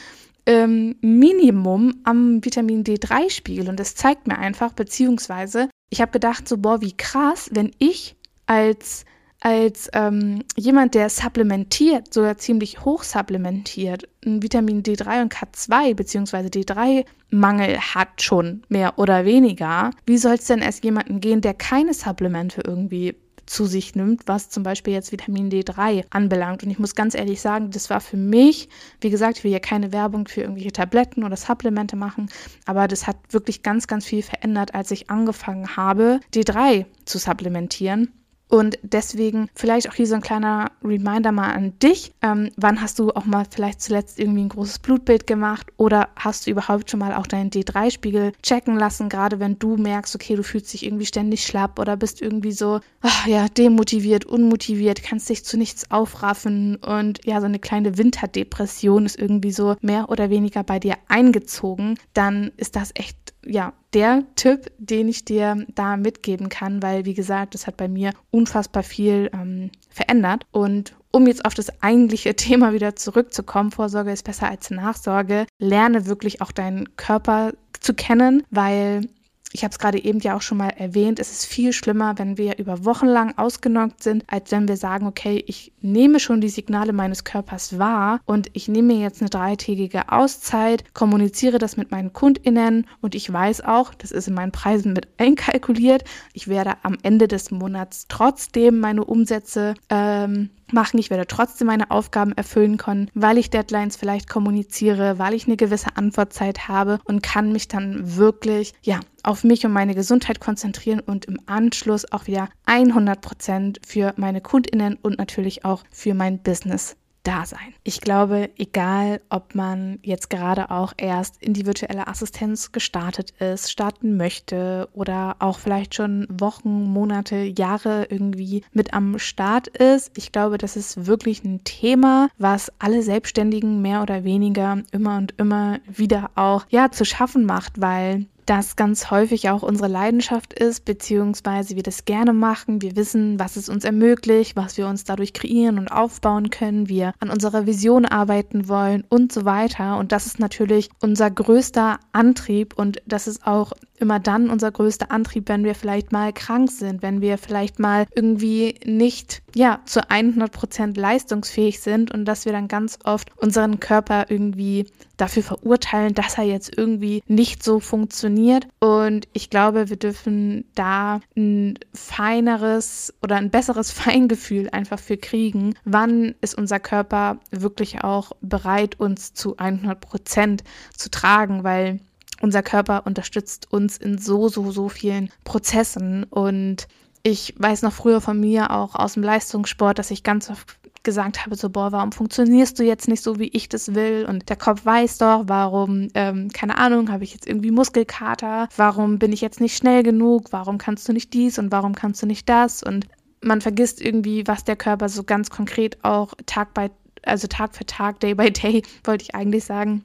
ähm, 0.46 0.96
Minimum 1.02 2.00
am 2.04 2.44
Vitamin 2.44 2.84
D3-Spiegel. 2.84 3.68
Und 3.68 3.78
das 3.78 3.94
zeigt 3.94 4.26
mir 4.26 4.38
einfach, 4.38 4.72
beziehungsweise 4.72 5.68
ich 5.92 6.00
habe 6.00 6.10
gedacht, 6.10 6.48
so, 6.48 6.56
boah, 6.56 6.80
wie 6.80 6.96
krass, 6.96 7.50
wenn 7.52 7.70
ich 7.78 8.16
als, 8.46 9.04
als 9.40 9.90
ähm, 9.92 10.42
jemand, 10.56 10.94
der 10.94 11.10
supplementiert, 11.10 12.14
sogar 12.14 12.38
ziemlich 12.38 12.82
hoch 12.86 13.02
supplementiert, 13.02 14.08
ein 14.24 14.42
Vitamin 14.42 14.82
D3 14.82 15.20
und 15.20 15.34
K2 15.34 15.94
beziehungsweise 15.94 16.48
D3-Mangel 16.48 17.78
hat 17.78 18.22
schon 18.22 18.62
mehr 18.70 18.98
oder 18.98 19.26
weniger, 19.26 19.90
wie 20.06 20.16
soll 20.16 20.36
es 20.36 20.46
denn 20.46 20.60
erst 20.60 20.82
jemanden 20.82 21.20
gehen, 21.20 21.42
der 21.42 21.52
keine 21.52 21.92
Supplemente 21.92 22.62
irgendwie 22.66 23.14
zu 23.46 23.66
sich 23.66 23.94
nimmt, 23.94 24.22
was 24.26 24.48
zum 24.48 24.62
Beispiel 24.62 24.92
jetzt 24.92 25.12
Vitamin 25.12 25.50
D3 25.50 26.04
anbelangt. 26.10 26.62
Und 26.62 26.70
ich 26.70 26.78
muss 26.78 26.94
ganz 26.94 27.14
ehrlich 27.14 27.40
sagen, 27.40 27.70
das 27.70 27.90
war 27.90 28.00
für 28.00 28.16
mich, 28.16 28.68
wie 29.00 29.10
gesagt, 29.10 29.38
ich 29.38 29.44
will 29.44 29.52
ja 29.52 29.58
keine 29.58 29.92
Werbung 29.92 30.28
für 30.28 30.42
irgendwelche 30.42 30.72
Tabletten 30.72 31.24
oder 31.24 31.36
Supplemente 31.36 31.96
machen, 31.96 32.30
aber 32.66 32.88
das 32.88 33.06
hat 33.06 33.16
wirklich 33.30 33.62
ganz, 33.62 33.86
ganz 33.86 34.04
viel 34.04 34.22
verändert, 34.22 34.74
als 34.74 34.90
ich 34.90 35.10
angefangen 35.10 35.76
habe, 35.76 36.20
D3 36.34 36.86
zu 37.04 37.18
supplementieren. 37.18 38.12
Und 38.52 38.78
deswegen 38.82 39.48
vielleicht 39.54 39.88
auch 39.88 39.94
hier 39.94 40.06
so 40.06 40.14
ein 40.14 40.20
kleiner 40.20 40.72
Reminder 40.84 41.32
mal 41.32 41.54
an 41.54 41.72
dich. 41.78 42.12
Ähm, 42.20 42.50
wann 42.58 42.82
hast 42.82 42.98
du 42.98 43.10
auch 43.12 43.24
mal 43.24 43.46
vielleicht 43.48 43.80
zuletzt 43.80 44.20
irgendwie 44.20 44.42
ein 44.42 44.50
großes 44.50 44.80
Blutbild 44.80 45.26
gemacht 45.26 45.68
oder 45.78 46.10
hast 46.16 46.46
du 46.46 46.50
überhaupt 46.50 46.90
schon 46.90 47.00
mal 47.00 47.14
auch 47.14 47.26
deinen 47.26 47.48
D3-Spiegel 47.48 48.32
checken 48.42 48.76
lassen, 48.76 49.08
gerade 49.08 49.40
wenn 49.40 49.58
du 49.58 49.78
merkst, 49.78 50.14
okay, 50.14 50.36
du 50.36 50.42
fühlst 50.42 50.70
dich 50.74 50.84
irgendwie 50.84 51.06
ständig 51.06 51.46
schlapp 51.46 51.78
oder 51.78 51.96
bist 51.96 52.20
irgendwie 52.20 52.52
so, 52.52 52.80
ach, 53.00 53.26
ja, 53.26 53.48
demotiviert, 53.48 54.26
unmotiviert, 54.26 55.02
kannst 55.02 55.30
dich 55.30 55.46
zu 55.46 55.56
nichts 55.56 55.90
aufraffen 55.90 56.76
und 56.76 57.24
ja, 57.24 57.40
so 57.40 57.46
eine 57.46 57.58
kleine 57.58 57.96
Winterdepression 57.96 59.06
ist 59.06 59.18
irgendwie 59.18 59.52
so 59.52 59.76
mehr 59.80 60.10
oder 60.10 60.28
weniger 60.28 60.62
bei 60.62 60.78
dir 60.78 60.96
eingezogen, 61.08 61.98
dann 62.12 62.52
ist 62.58 62.76
das 62.76 62.90
echt 62.96 63.31
ja, 63.44 63.72
der 63.94 64.24
Tipp, 64.36 64.70
den 64.78 65.08
ich 65.08 65.24
dir 65.24 65.66
da 65.74 65.96
mitgeben 65.96 66.48
kann, 66.48 66.82
weil, 66.82 67.04
wie 67.04 67.14
gesagt, 67.14 67.54
das 67.54 67.66
hat 67.66 67.76
bei 67.76 67.88
mir 67.88 68.12
unfassbar 68.30 68.82
viel 68.82 69.30
ähm, 69.32 69.70
verändert. 69.90 70.46
Und 70.50 70.94
um 71.10 71.26
jetzt 71.26 71.44
auf 71.44 71.54
das 71.54 71.82
eigentliche 71.82 72.34
Thema 72.36 72.72
wieder 72.72 72.96
zurückzukommen, 72.96 73.70
Vorsorge 73.70 74.12
ist 74.12 74.24
besser 74.24 74.48
als 74.48 74.70
Nachsorge, 74.70 75.46
lerne 75.58 76.06
wirklich 76.06 76.40
auch 76.40 76.52
deinen 76.52 76.96
Körper 76.96 77.52
zu 77.80 77.94
kennen, 77.94 78.44
weil 78.50 79.08
ich 79.52 79.64
habe 79.64 79.72
es 79.72 79.78
gerade 79.78 80.02
eben 80.02 80.20
ja 80.20 80.36
auch 80.36 80.42
schon 80.42 80.58
mal 80.58 80.70
erwähnt, 80.70 81.18
es 81.18 81.30
ist 81.30 81.46
viel 81.46 81.72
schlimmer, 81.72 82.18
wenn 82.18 82.38
wir 82.38 82.58
über 82.58 82.84
Wochen 82.84 83.06
lang 83.06 83.36
ausgenockt 83.36 84.02
sind, 84.02 84.24
als 84.26 84.50
wenn 84.50 84.68
wir 84.68 84.76
sagen, 84.76 85.06
okay, 85.06 85.42
ich 85.46 85.72
nehme 85.80 86.20
schon 86.20 86.40
die 86.40 86.48
Signale 86.48 86.92
meines 86.92 87.24
Körpers 87.24 87.78
wahr 87.78 88.20
und 88.24 88.48
ich 88.54 88.68
nehme 88.68 88.94
jetzt 88.94 89.20
eine 89.20 89.30
dreitägige 89.30 90.10
Auszeit, 90.10 90.94
kommuniziere 90.94 91.58
das 91.58 91.76
mit 91.76 91.90
meinen 91.90 92.12
KundInnen 92.12 92.86
und 93.00 93.14
ich 93.14 93.30
weiß 93.30 93.62
auch, 93.62 93.94
das 93.94 94.10
ist 94.10 94.28
in 94.28 94.34
meinen 94.34 94.52
Preisen 94.52 94.92
mit 94.92 95.08
einkalkuliert, 95.18 96.04
ich 96.32 96.48
werde 96.48 96.74
am 96.82 96.96
Ende 97.02 97.28
des 97.28 97.50
Monats 97.50 98.06
trotzdem 98.08 98.80
meine 98.80 99.04
Umsätze 99.04 99.74
ähm, 99.90 100.50
machen. 100.72 100.98
Ich 100.98 101.10
werde 101.10 101.26
trotzdem 101.26 101.66
meine 101.66 101.90
Aufgaben 101.90 102.32
erfüllen 102.32 102.76
können, 102.76 103.10
weil 103.14 103.38
ich 103.38 103.50
Deadlines 103.50 103.96
vielleicht 103.96 104.28
kommuniziere, 104.28 105.18
weil 105.18 105.34
ich 105.34 105.46
eine 105.46 105.56
gewisse 105.56 105.96
Antwortzeit 105.96 106.68
habe 106.68 106.98
und 107.04 107.22
kann 107.22 107.52
mich 107.52 107.68
dann 107.68 108.16
wirklich, 108.16 108.74
ja, 108.82 109.00
auf 109.22 109.44
mich 109.44 109.64
und 109.64 109.72
meine 109.72 109.94
Gesundheit 109.94 110.40
konzentrieren 110.40 111.00
und 111.00 111.26
im 111.26 111.38
Anschluss 111.46 112.10
auch 112.10 112.26
wieder 112.26 112.48
100 112.66 113.20
Prozent 113.20 113.80
für 113.86 114.14
meine 114.16 114.40
KundInnen 114.40 114.98
und 115.00 115.18
natürlich 115.18 115.64
auch 115.64 115.84
für 115.92 116.14
mein 116.14 116.42
Business 116.42 116.96
da 117.22 117.46
sein. 117.46 117.74
Ich 117.84 118.00
glaube, 118.00 118.50
egal 118.56 119.20
ob 119.28 119.54
man 119.54 119.98
jetzt 120.02 120.30
gerade 120.30 120.70
auch 120.70 120.92
erst 120.96 121.42
in 121.42 121.52
die 121.54 121.66
virtuelle 121.66 122.08
Assistenz 122.08 122.72
gestartet 122.72 123.30
ist, 123.38 123.70
starten 123.70 124.16
möchte 124.16 124.88
oder 124.92 125.36
auch 125.38 125.58
vielleicht 125.58 125.94
schon 125.94 126.26
Wochen, 126.30 126.84
Monate, 126.84 127.36
Jahre 127.36 128.06
irgendwie 128.10 128.64
mit 128.72 128.92
am 128.92 129.18
Start 129.18 129.68
ist, 129.68 130.10
ich 130.16 130.32
glaube, 130.32 130.58
das 130.58 130.76
ist 130.76 131.06
wirklich 131.06 131.44
ein 131.44 131.64
Thema, 131.64 132.28
was 132.38 132.72
alle 132.78 133.02
Selbstständigen 133.02 133.82
mehr 133.82 134.02
oder 134.02 134.24
weniger 134.24 134.82
immer 134.90 135.16
und 135.16 135.34
immer 135.38 135.78
wieder 135.86 136.30
auch 136.34 136.64
ja 136.70 136.90
zu 136.90 137.04
schaffen 137.04 137.44
macht, 137.44 137.80
weil 137.80 138.26
das 138.52 138.76
ganz 138.76 139.10
häufig 139.10 139.48
auch 139.48 139.62
unsere 139.62 139.88
Leidenschaft 139.88 140.52
ist, 140.52 140.84
beziehungsweise 140.84 141.74
wir 141.74 141.82
das 141.82 142.04
gerne 142.04 142.34
machen. 142.34 142.82
Wir 142.82 142.96
wissen, 142.96 143.38
was 143.38 143.56
es 143.56 143.70
uns 143.70 143.82
ermöglicht, 143.82 144.56
was 144.56 144.76
wir 144.76 144.88
uns 144.88 145.04
dadurch 145.04 145.32
kreieren 145.32 145.78
und 145.78 145.88
aufbauen 145.88 146.50
können, 146.50 146.86
wir 146.86 147.14
an 147.18 147.30
unserer 147.30 147.64
Vision 147.64 148.04
arbeiten 148.04 148.68
wollen 148.68 149.04
und 149.08 149.32
so 149.32 149.46
weiter. 149.46 149.96
Und 149.96 150.12
das 150.12 150.26
ist 150.26 150.38
natürlich 150.38 150.90
unser 151.00 151.30
größter 151.30 151.98
Antrieb 152.12 152.74
und 152.76 153.00
das 153.06 153.26
ist 153.26 153.46
auch 153.46 153.72
immer 154.02 154.20
dann 154.20 154.50
unser 154.50 154.70
größter 154.70 155.10
Antrieb, 155.10 155.48
wenn 155.48 155.64
wir 155.64 155.74
vielleicht 155.74 156.12
mal 156.12 156.32
krank 156.32 156.70
sind, 156.70 157.02
wenn 157.02 157.20
wir 157.20 157.38
vielleicht 157.38 157.78
mal 157.78 158.06
irgendwie 158.14 158.74
nicht, 158.84 159.42
ja, 159.54 159.80
zu 159.86 160.10
100 160.10 160.52
Prozent 160.52 160.96
leistungsfähig 160.96 161.80
sind 161.80 162.12
und 162.12 162.26
dass 162.26 162.44
wir 162.44 162.52
dann 162.52 162.68
ganz 162.68 162.98
oft 163.04 163.30
unseren 163.36 163.80
Körper 163.80 164.26
irgendwie 164.28 164.86
dafür 165.16 165.44
verurteilen, 165.44 166.14
dass 166.14 166.36
er 166.36 166.44
jetzt 166.44 166.76
irgendwie 166.76 167.22
nicht 167.28 167.62
so 167.62 167.78
funktioniert. 167.78 168.66
Und 168.80 169.28
ich 169.32 169.50
glaube, 169.50 169.88
wir 169.88 169.96
dürfen 169.96 170.64
da 170.74 171.20
ein 171.36 171.78
feineres 171.94 173.14
oder 173.22 173.36
ein 173.36 173.50
besseres 173.50 173.90
Feingefühl 174.02 174.68
einfach 174.70 174.98
für 174.98 175.16
kriegen. 175.16 175.74
Wann 175.84 176.34
ist 176.40 176.58
unser 176.58 176.80
Körper 176.80 177.38
wirklich 177.50 178.02
auch 178.02 178.32
bereit, 178.40 178.98
uns 178.98 179.32
zu 179.32 179.56
100 179.56 180.00
Prozent 180.00 180.64
zu 180.96 181.08
tragen, 181.08 181.62
weil 181.62 182.00
unser 182.42 182.62
Körper 182.62 183.06
unterstützt 183.06 183.72
uns 183.72 183.96
in 183.96 184.18
so, 184.18 184.48
so, 184.48 184.70
so 184.70 184.88
vielen 184.88 185.30
Prozessen. 185.44 186.24
Und 186.24 186.88
ich 187.22 187.54
weiß 187.56 187.82
noch 187.82 187.92
früher 187.92 188.20
von 188.20 188.38
mir 188.38 188.72
auch 188.72 188.94
aus 188.94 189.14
dem 189.14 189.22
Leistungssport, 189.22 189.98
dass 189.98 190.10
ich 190.10 190.22
ganz 190.22 190.50
oft 190.50 190.76
gesagt 191.04 191.44
habe, 191.44 191.56
so, 191.56 191.70
boah, 191.70 191.92
warum 191.92 192.12
funktionierst 192.12 192.78
du 192.78 192.84
jetzt 192.84 193.08
nicht 193.08 193.22
so, 193.22 193.38
wie 193.38 193.48
ich 193.48 193.68
das 193.68 193.94
will? 193.94 194.26
Und 194.28 194.48
der 194.48 194.56
Kopf 194.56 194.84
weiß 194.84 195.18
doch, 195.18 195.44
warum, 195.46 196.08
ähm, 196.14 196.48
keine 196.50 196.78
Ahnung, 196.78 197.10
habe 197.10 197.24
ich 197.24 197.32
jetzt 197.32 197.46
irgendwie 197.46 197.70
Muskelkater? 197.70 198.68
Warum 198.76 199.18
bin 199.18 199.32
ich 199.32 199.40
jetzt 199.40 199.60
nicht 199.60 199.76
schnell 199.76 200.02
genug? 200.02 200.48
Warum 200.50 200.78
kannst 200.78 201.08
du 201.08 201.12
nicht 201.12 201.32
dies 201.32 201.58
und 201.58 201.72
warum 201.72 201.94
kannst 201.94 202.22
du 202.22 202.26
nicht 202.26 202.48
das? 202.48 202.82
Und 202.82 203.06
man 203.40 203.60
vergisst 203.60 204.00
irgendwie, 204.00 204.46
was 204.46 204.64
der 204.64 204.76
Körper 204.76 205.08
so 205.08 205.24
ganz 205.24 205.50
konkret 205.50 206.04
auch 206.04 206.34
Tag 206.46 206.74
bei, 206.74 206.90
also 207.22 207.46
Tag 207.48 207.74
für 207.74 207.86
Tag, 207.86 208.20
Day 208.20 208.34
by 208.34 208.52
Day, 208.52 208.82
wollte 209.04 209.24
ich 209.24 209.34
eigentlich 209.34 209.64
sagen, 209.64 210.04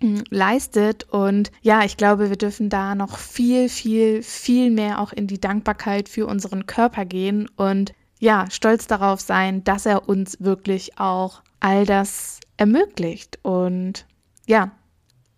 leistet. 0.00 1.04
Und 1.10 1.50
ja, 1.62 1.84
ich 1.84 1.96
glaube, 1.96 2.30
wir 2.30 2.36
dürfen 2.36 2.68
da 2.68 2.94
noch 2.94 3.18
viel, 3.18 3.68
viel, 3.68 4.22
viel 4.22 4.70
mehr 4.70 5.00
auch 5.00 5.12
in 5.12 5.26
die 5.26 5.40
Dankbarkeit 5.40 6.08
für 6.08 6.26
unseren 6.26 6.66
Körper 6.66 7.04
gehen 7.04 7.48
und 7.56 7.92
ja, 8.20 8.46
stolz 8.50 8.86
darauf 8.88 9.20
sein, 9.20 9.62
dass 9.62 9.86
er 9.86 10.08
uns 10.08 10.38
wirklich 10.40 10.98
auch 10.98 11.42
all 11.60 11.86
das 11.86 12.40
ermöglicht 12.56 13.38
und 13.42 14.06
ja, 14.46 14.72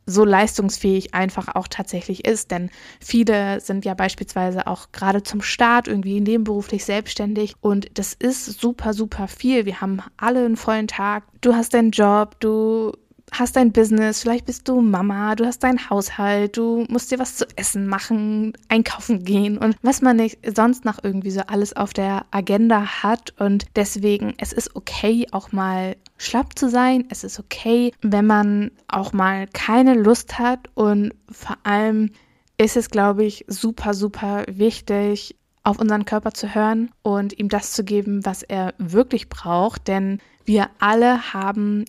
so 0.06 0.24
leistungsfähig 0.24 1.14
einfach 1.14 1.54
auch 1.54 1.68
tatsächlich 1.68 2.24
ist. 2.24 2.50
Denn 2.50 2.70
viele 3.00 3.60
sind 3.60 3.84
ja 3.84 3.94
beispielsweise 3.94 4.66
auch 4.66 4.92
gerade 4.92 5.22
zum 5.22 5.42
Start 5.42 5.88
irgendwie 5.88 6.20
nebenberuflich 6.20 6.84
selbstständig 6.84 7.54
und 7.60 7.98
das 7.98 8.14
ist 8.14 8.60
super, 8.60 8.94
super 8.94 9.28
viel. 9.28 9.66
Wir 9.66 9.80
haben 9.80 10.00
alle 10.16 10.44
einen 10.44 10.56
vollen 10.56 10.88
Tag. 10.88 11.24
Du 11.40 11.54
hast 11.54 11.74
deinen 11.74 11.90
Job, 11.90 12.40
du 12.40 12.92
hast 13.32 13.56
dein 13.56 13.72
Business, 13.72 14.22
vielleicht 14.22 14.46
bist 14.46 14.68
du 14.68 14.80
Mama, 14.80 15.34
du 15.34 15.46
hast 15.46 15.62
deinen 15.62 15.90
Haushalt, 15.90 16.56
du 16.56 16.84
musst 16.88 17.10
dir 17.10 17.18
was 17.18 17.36
zu 17.36 17.46
essen 17.56 17.86
machen, 17.86 18.52
einkaufen 18.68 19.24
gehen 19.24 19.58
und 19.58 19.76
was 19.82 20.02
man 20.02 20.16
nicht 20.16 20.38
sonst 20.54 20.84
noch 20.84 21.02
irgendwie 21.02 21.30
so 21.30 21.40
alles 21.46 21.76
auf 21.76 21.92
der 21.92 22.26
Agenda 22.30 23.02
hat. 23.02 23.34
Und 23.38 23.66
deswegen, 23.76 24.34
es 24.38 24.52
ist 24.52 24.74
okay, 24.76 25.26
auch 25.30 25.52
mal 25.52 25.96
schlapp 26.18 26.58
zu 26.58 26.68
sein. 26.68 27.06
Es 27.08 27.24
ist 27.24 27.38
okay, 27.40 27.92
wenn 28.02 28.26
man 28.26 28.70
auch 28.88 29.12
mal 29.12 29.46
keine 29.52 29.94
Lust 29.94 30.38
hat. 30.38 30.68
Und 30.74 31.14
vor 31.30 31.56
allem 31.62 32.12
ist 32.58 32.76
es, 32.76 32.90
glaube 32.90 33.24
ich, 33.24 33.44
super, 33.48 33.94
super 33.94 34.44
wichtig, 34.48 35.36
auf 35.62 35.78
unseren 35.78 36.04
Körper 36.04 36.32
zu 36.32 36.54
hören 36.54 36.90
und 37.02 37.38
ihm 37.38 37.48
das 37.48 37.72
zu 37.72 37.84
geben, 37.84 38.24
was 38.24 38.42
er 38.42 38.74
wirklich 38.78 39.28
braucht. 39.28 39.88
Denn 39.88 40.18
wir 40.44 40.68
alle 40.78 41.32
haben 41.32 41.84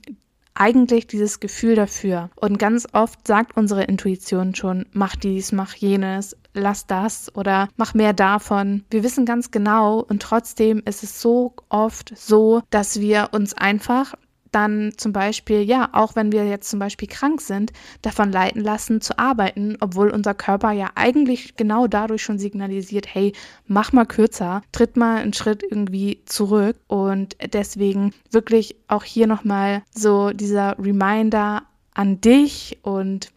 eigentlich 0.54 1.08
dieses 1.08 1.40
Gefühl 1.40 1.76
dafür. 1.76 2.30
Und 2.36 2.60
ganz 2.60 2.88
oft 2.94 3.28
sagt 3.28 3.58
unsere 3.58 3.84
Intuition 3.84 4.56
schon, 4.56 4.86
mach 4.92 5.16
dies, 5.16 5.52
mach 5.52 5.74
jenes, 5.74 6.36
lass 6.54 6.86
das 6.88 7.34
oder 7.36 7.70
mach 7.78 7.94
mehr 7.94 8.14
davon. 8.14 8.84
Wir 8.90 9.04
wissen 9.04 9.26
ganz 9.26 9.52
genau 9.52 10.00
und 10.00 10.22
trotzdem 10.22 10.82
ist 10.86 11.04
es 11.04 11.22
so 11.22 11.54
oft 11.70 12.14
so, 12.16 12.62
dass 12.70 13.00
wir 13.00 13.30
uns 13.32 13.54
einfach 13.54 14.14
dann 14.52 14.92
zum 14.98 15.14
Beispiel, 15.14 15.62
ja, 15.62 15.90
auch 15.94 16.16
wenn 16.16 16.32
wir 16.32 16.46
jetzt 16.46 16.70
zum 16.70 16.80
Beispiel 16.80 17.08
krank 17.08 17.42
sind, 17.42 17.72
davon 18.02 18.32
leiten 18.32 18.62
lassen 18.62 19.02
zu 19.02 19.18
arbeiten, 19.18 19.78
obwohl 19.80 20.10
unser 20.10 20.34
Körper 20.34 20.72
ja 20.72 20.92
eigentlich 20.96 21.56
genau 21.56 21.88
dadurch 21.88 22.22
schon 22.22 22.40
signalisiert, 22.40 23.08
hey, 23.14 23.34
mach 23.66 23.94
mal 23.94 24.06
kürzer, 24.06 24.62
tritt 24.72 24.98
mal 24.98 25.18
einen 25.22 25.34
Schritt 25.34 25.64
irgendwie 25.64 26.22
zurück 26.26 26.78
und 26.88 27.36
deswegen 27.54 28.14
wirklich 28.32 28.76
auch 28.88 29.04
hier 29.04 29.28
nochmal 29.28 29.84
so 29.94 30.32
dieser 30.32 30.78
Reminder 30.78 31.64
an 31.94 32.22
dich 32.22 32.80
und 32.84 33.32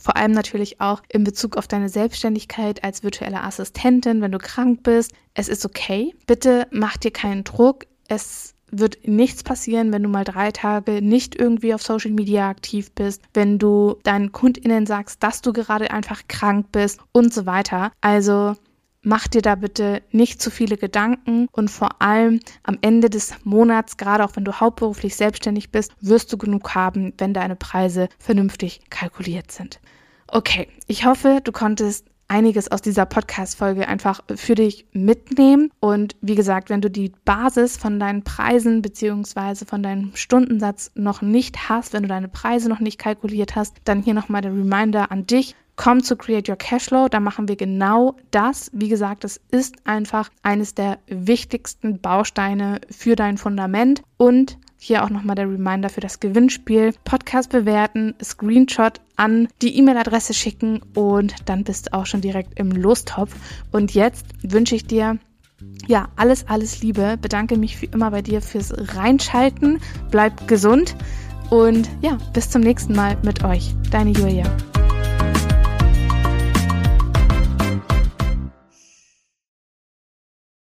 vor 0.00 0.16
allem 0.16 0.32
natürlich 0.32 0.80
auch 0.80 1.02
in 1.08 1.24
Bezug 1.24 1.56
auf 1.56 1.68
deine 1.68 1.88
Selbstständigkeit 1.88 2.82
als 2.84 3.02
virtuelle 3.02 3.42
Assistentin, 3.42 4.22
wenn 4.22 4.32
du 4.32 4.38
krank 4.38 4.82
bist. 4.82 5.12
Es 5.34 5.48
ist 5.48 5.66
okay. 5.66 6.14
Bitte 6.26 6.66
mach 6.70 6.96
dir 6.96 7.10
keinen 7.10 7.44
Druck. 7.44 7.84
Es 8.08 8.54
wird 8.72 9.06
nichts 9.06 9.42
passieren, 9.42 9.92
wenn 9.92 10.02
du 10.02 10.08
mal 10.08 10.24
drei 10.24 10.50
Tage 10.50 11.02
nicht 11.02 11.34
irgendwie 11.34 11.74
auf 11.74 11.82
Social 11.82 12.10
Media 12.10 12.48
aktiv 12.48 12.92
bist, 12.92 13.22
wenn 13.34 13.58
du 13.58 13.96
deinen 14.02 14.32
KundInnen 14.32 14.86
sagst, 14.86 15.22
dass 15.22 15.42
du 15.42 15.52
gerade 15.52 15.90
einfach 15.90 16.22
krank 16.28 16.66
bist 16.72 17.00
und 17.12 17.32
so 17.32 17.46
weiter. 17.46 17.92
Also 18.00 18.54
mach 19.02 19.28
dir 19.28 19.42
da 19.42 19.54
bitte 19.54 20.02
nicht 20.10 20.42
zu 20.42 20.50
viele 20.50 20.76
Gedanken 20.76 21.48
und 21.52 21.70
vor 21.70 22.02
allem 22.02 22.40
am 22.62 22.78
Ende 22.80 23.10
des 23.10 23.34
Monats, 23.44 23.96
gerade 23.96 24.24
auch 24.24 24.36
wenn 24.36 24.44
du 24.44 24.60
hauptberuflich 24.60 25.16
selbstständig 25.16 25.70
bist, 25.70 25.92
wirst 26.00 26.32
du 26.32 26.38
genug 26.38 26.74
haben, 26.74 27.12
wenn 27.18 27.34
deine 27.34 27.56
Preise 27.56 28.08
vernünftig 28.18 28.80
kalkuliert 28.90 29.50
sind. 29.52 29.80
Okay, 30.28 30.68
ich 30.86 31.06
hoffe, 31.06 31.40
du 31.42 31.50
konntest 31.50 32.06
einiges 32.30 32.70
aus 32.70 32.80
dieser 32.80 33.06
Podcast-Folge 33.06 33.88
einfach 33.88 34.20
für 34.36 34.54
dich 34.54 34.86
mitnehmen. 34.92 35.70
Und 35.80 36.16
wie 36.20 36.36
gesagt, 36.36 36.70
wenn 36.70 36.80
du 36.80 36.90
die 36.90 37.12
Basis 37.24 37.76
von 37.76 37.98
deinen 37.98 38.22
Preisen 38.22 38.82
beziehungsweise 38.82 39.66
von 39.66 39.82
deinem 39.82 40.12
Stundensatz 40.14 40.92
noch 40.94 41.20
nicht 41.22 41.68
hast, 41.68 41.92
wenn 41.92 42.02
du 42.02 42.08
deine 42.08 42.28
Preise 42.28 42.68
noch 42.68 42.80
nicht 42.80 42.98
kalkuliert 42.98 43.56
hast, 43.56 43.76
dann 43.84 44.02
hier 44.02 44.14
nochmal 44.14 44.42
der 44.42 44.52
Reminder 44.52 45.10
an 45.10 45.26
dich. 45.26 45.56
Komm 45.76 46.02
zu 46.02 46.14
Create 46.16 46.48
Your 46.48 46.56
Cashflow, 46.56 47.08
da 47.08 47.20
machen 47.20 47.48
wir 47.48 47.56
genau 47.56 48.14
das. 48.30 48.70
Wie 48.74 48.88
gesagt, 48.88 49.24
es 49.24 49.40
ist 49.50 49.76
einfach 49.86 50.28
eines 50.42 50.74
der 50.74 50.98
wichtigsten 51.06 52.00
Bausteine 52.00 52.80
für 52.90 53.16
dein 53.16 53.38
Fundament 53.38 54.02
und 54.18 54.58
hier 54.80 55.04
auch 55.04 55.10
nochmal 55.10 55.36
der 55.36 55.48
Reminder 55.48 55.90
für 55.90 56.00
das 56.00 56.20
Gewinnspiel. 56.20 56.94
Podcast 57.04 57.50
bewerten, 57.50 58.14
Screenshot 58.22 59.00
an 59.14 59.48
die 59.60 59.76
E-Mail-Adresse 59.76 60.32
schicken 60.32 60.80
und 60.94 61.34
dann 61.44 61.64
bist 61.64 61.88
du 61.88 61.92
auch 61.92 62.06
schon 62.06 62.22
direkt 62.22 62.58
im 62.58 62.72
Lostopf. 62.72 63.34
Und 63.70 63.94
jetzt 63.94 64.24
wünsche 64.42 64.74
ich 64.74 64.86
dir 64.86 65.18
ja, 65.86 66.08
alles, 66.16 66.48
alles 66.48 66.82
Liebe. 66.82 67.18
Bedanke 67.20 67.58
mich 67.58 67.80
wie 67.82 67.90
immer 67.92 68.10
bei 68.10 68.22
dir 68.22 68.40
fürs 68.40 68.72
Reinschalten. 68.96 69.80
Bleib 70.10 70.48
gesund 70.48 70.96
und 71.50 71.88
ja, 72.00 72.16
bis 72.32 72.48
zum 72.48 72.62
nächsten 72.62 72.94
Mal 72.94 73.18
mit 73.22 73.44
euch. 73.44 73.74
Deine 73.90 74.10
Julia. 74.10 74.44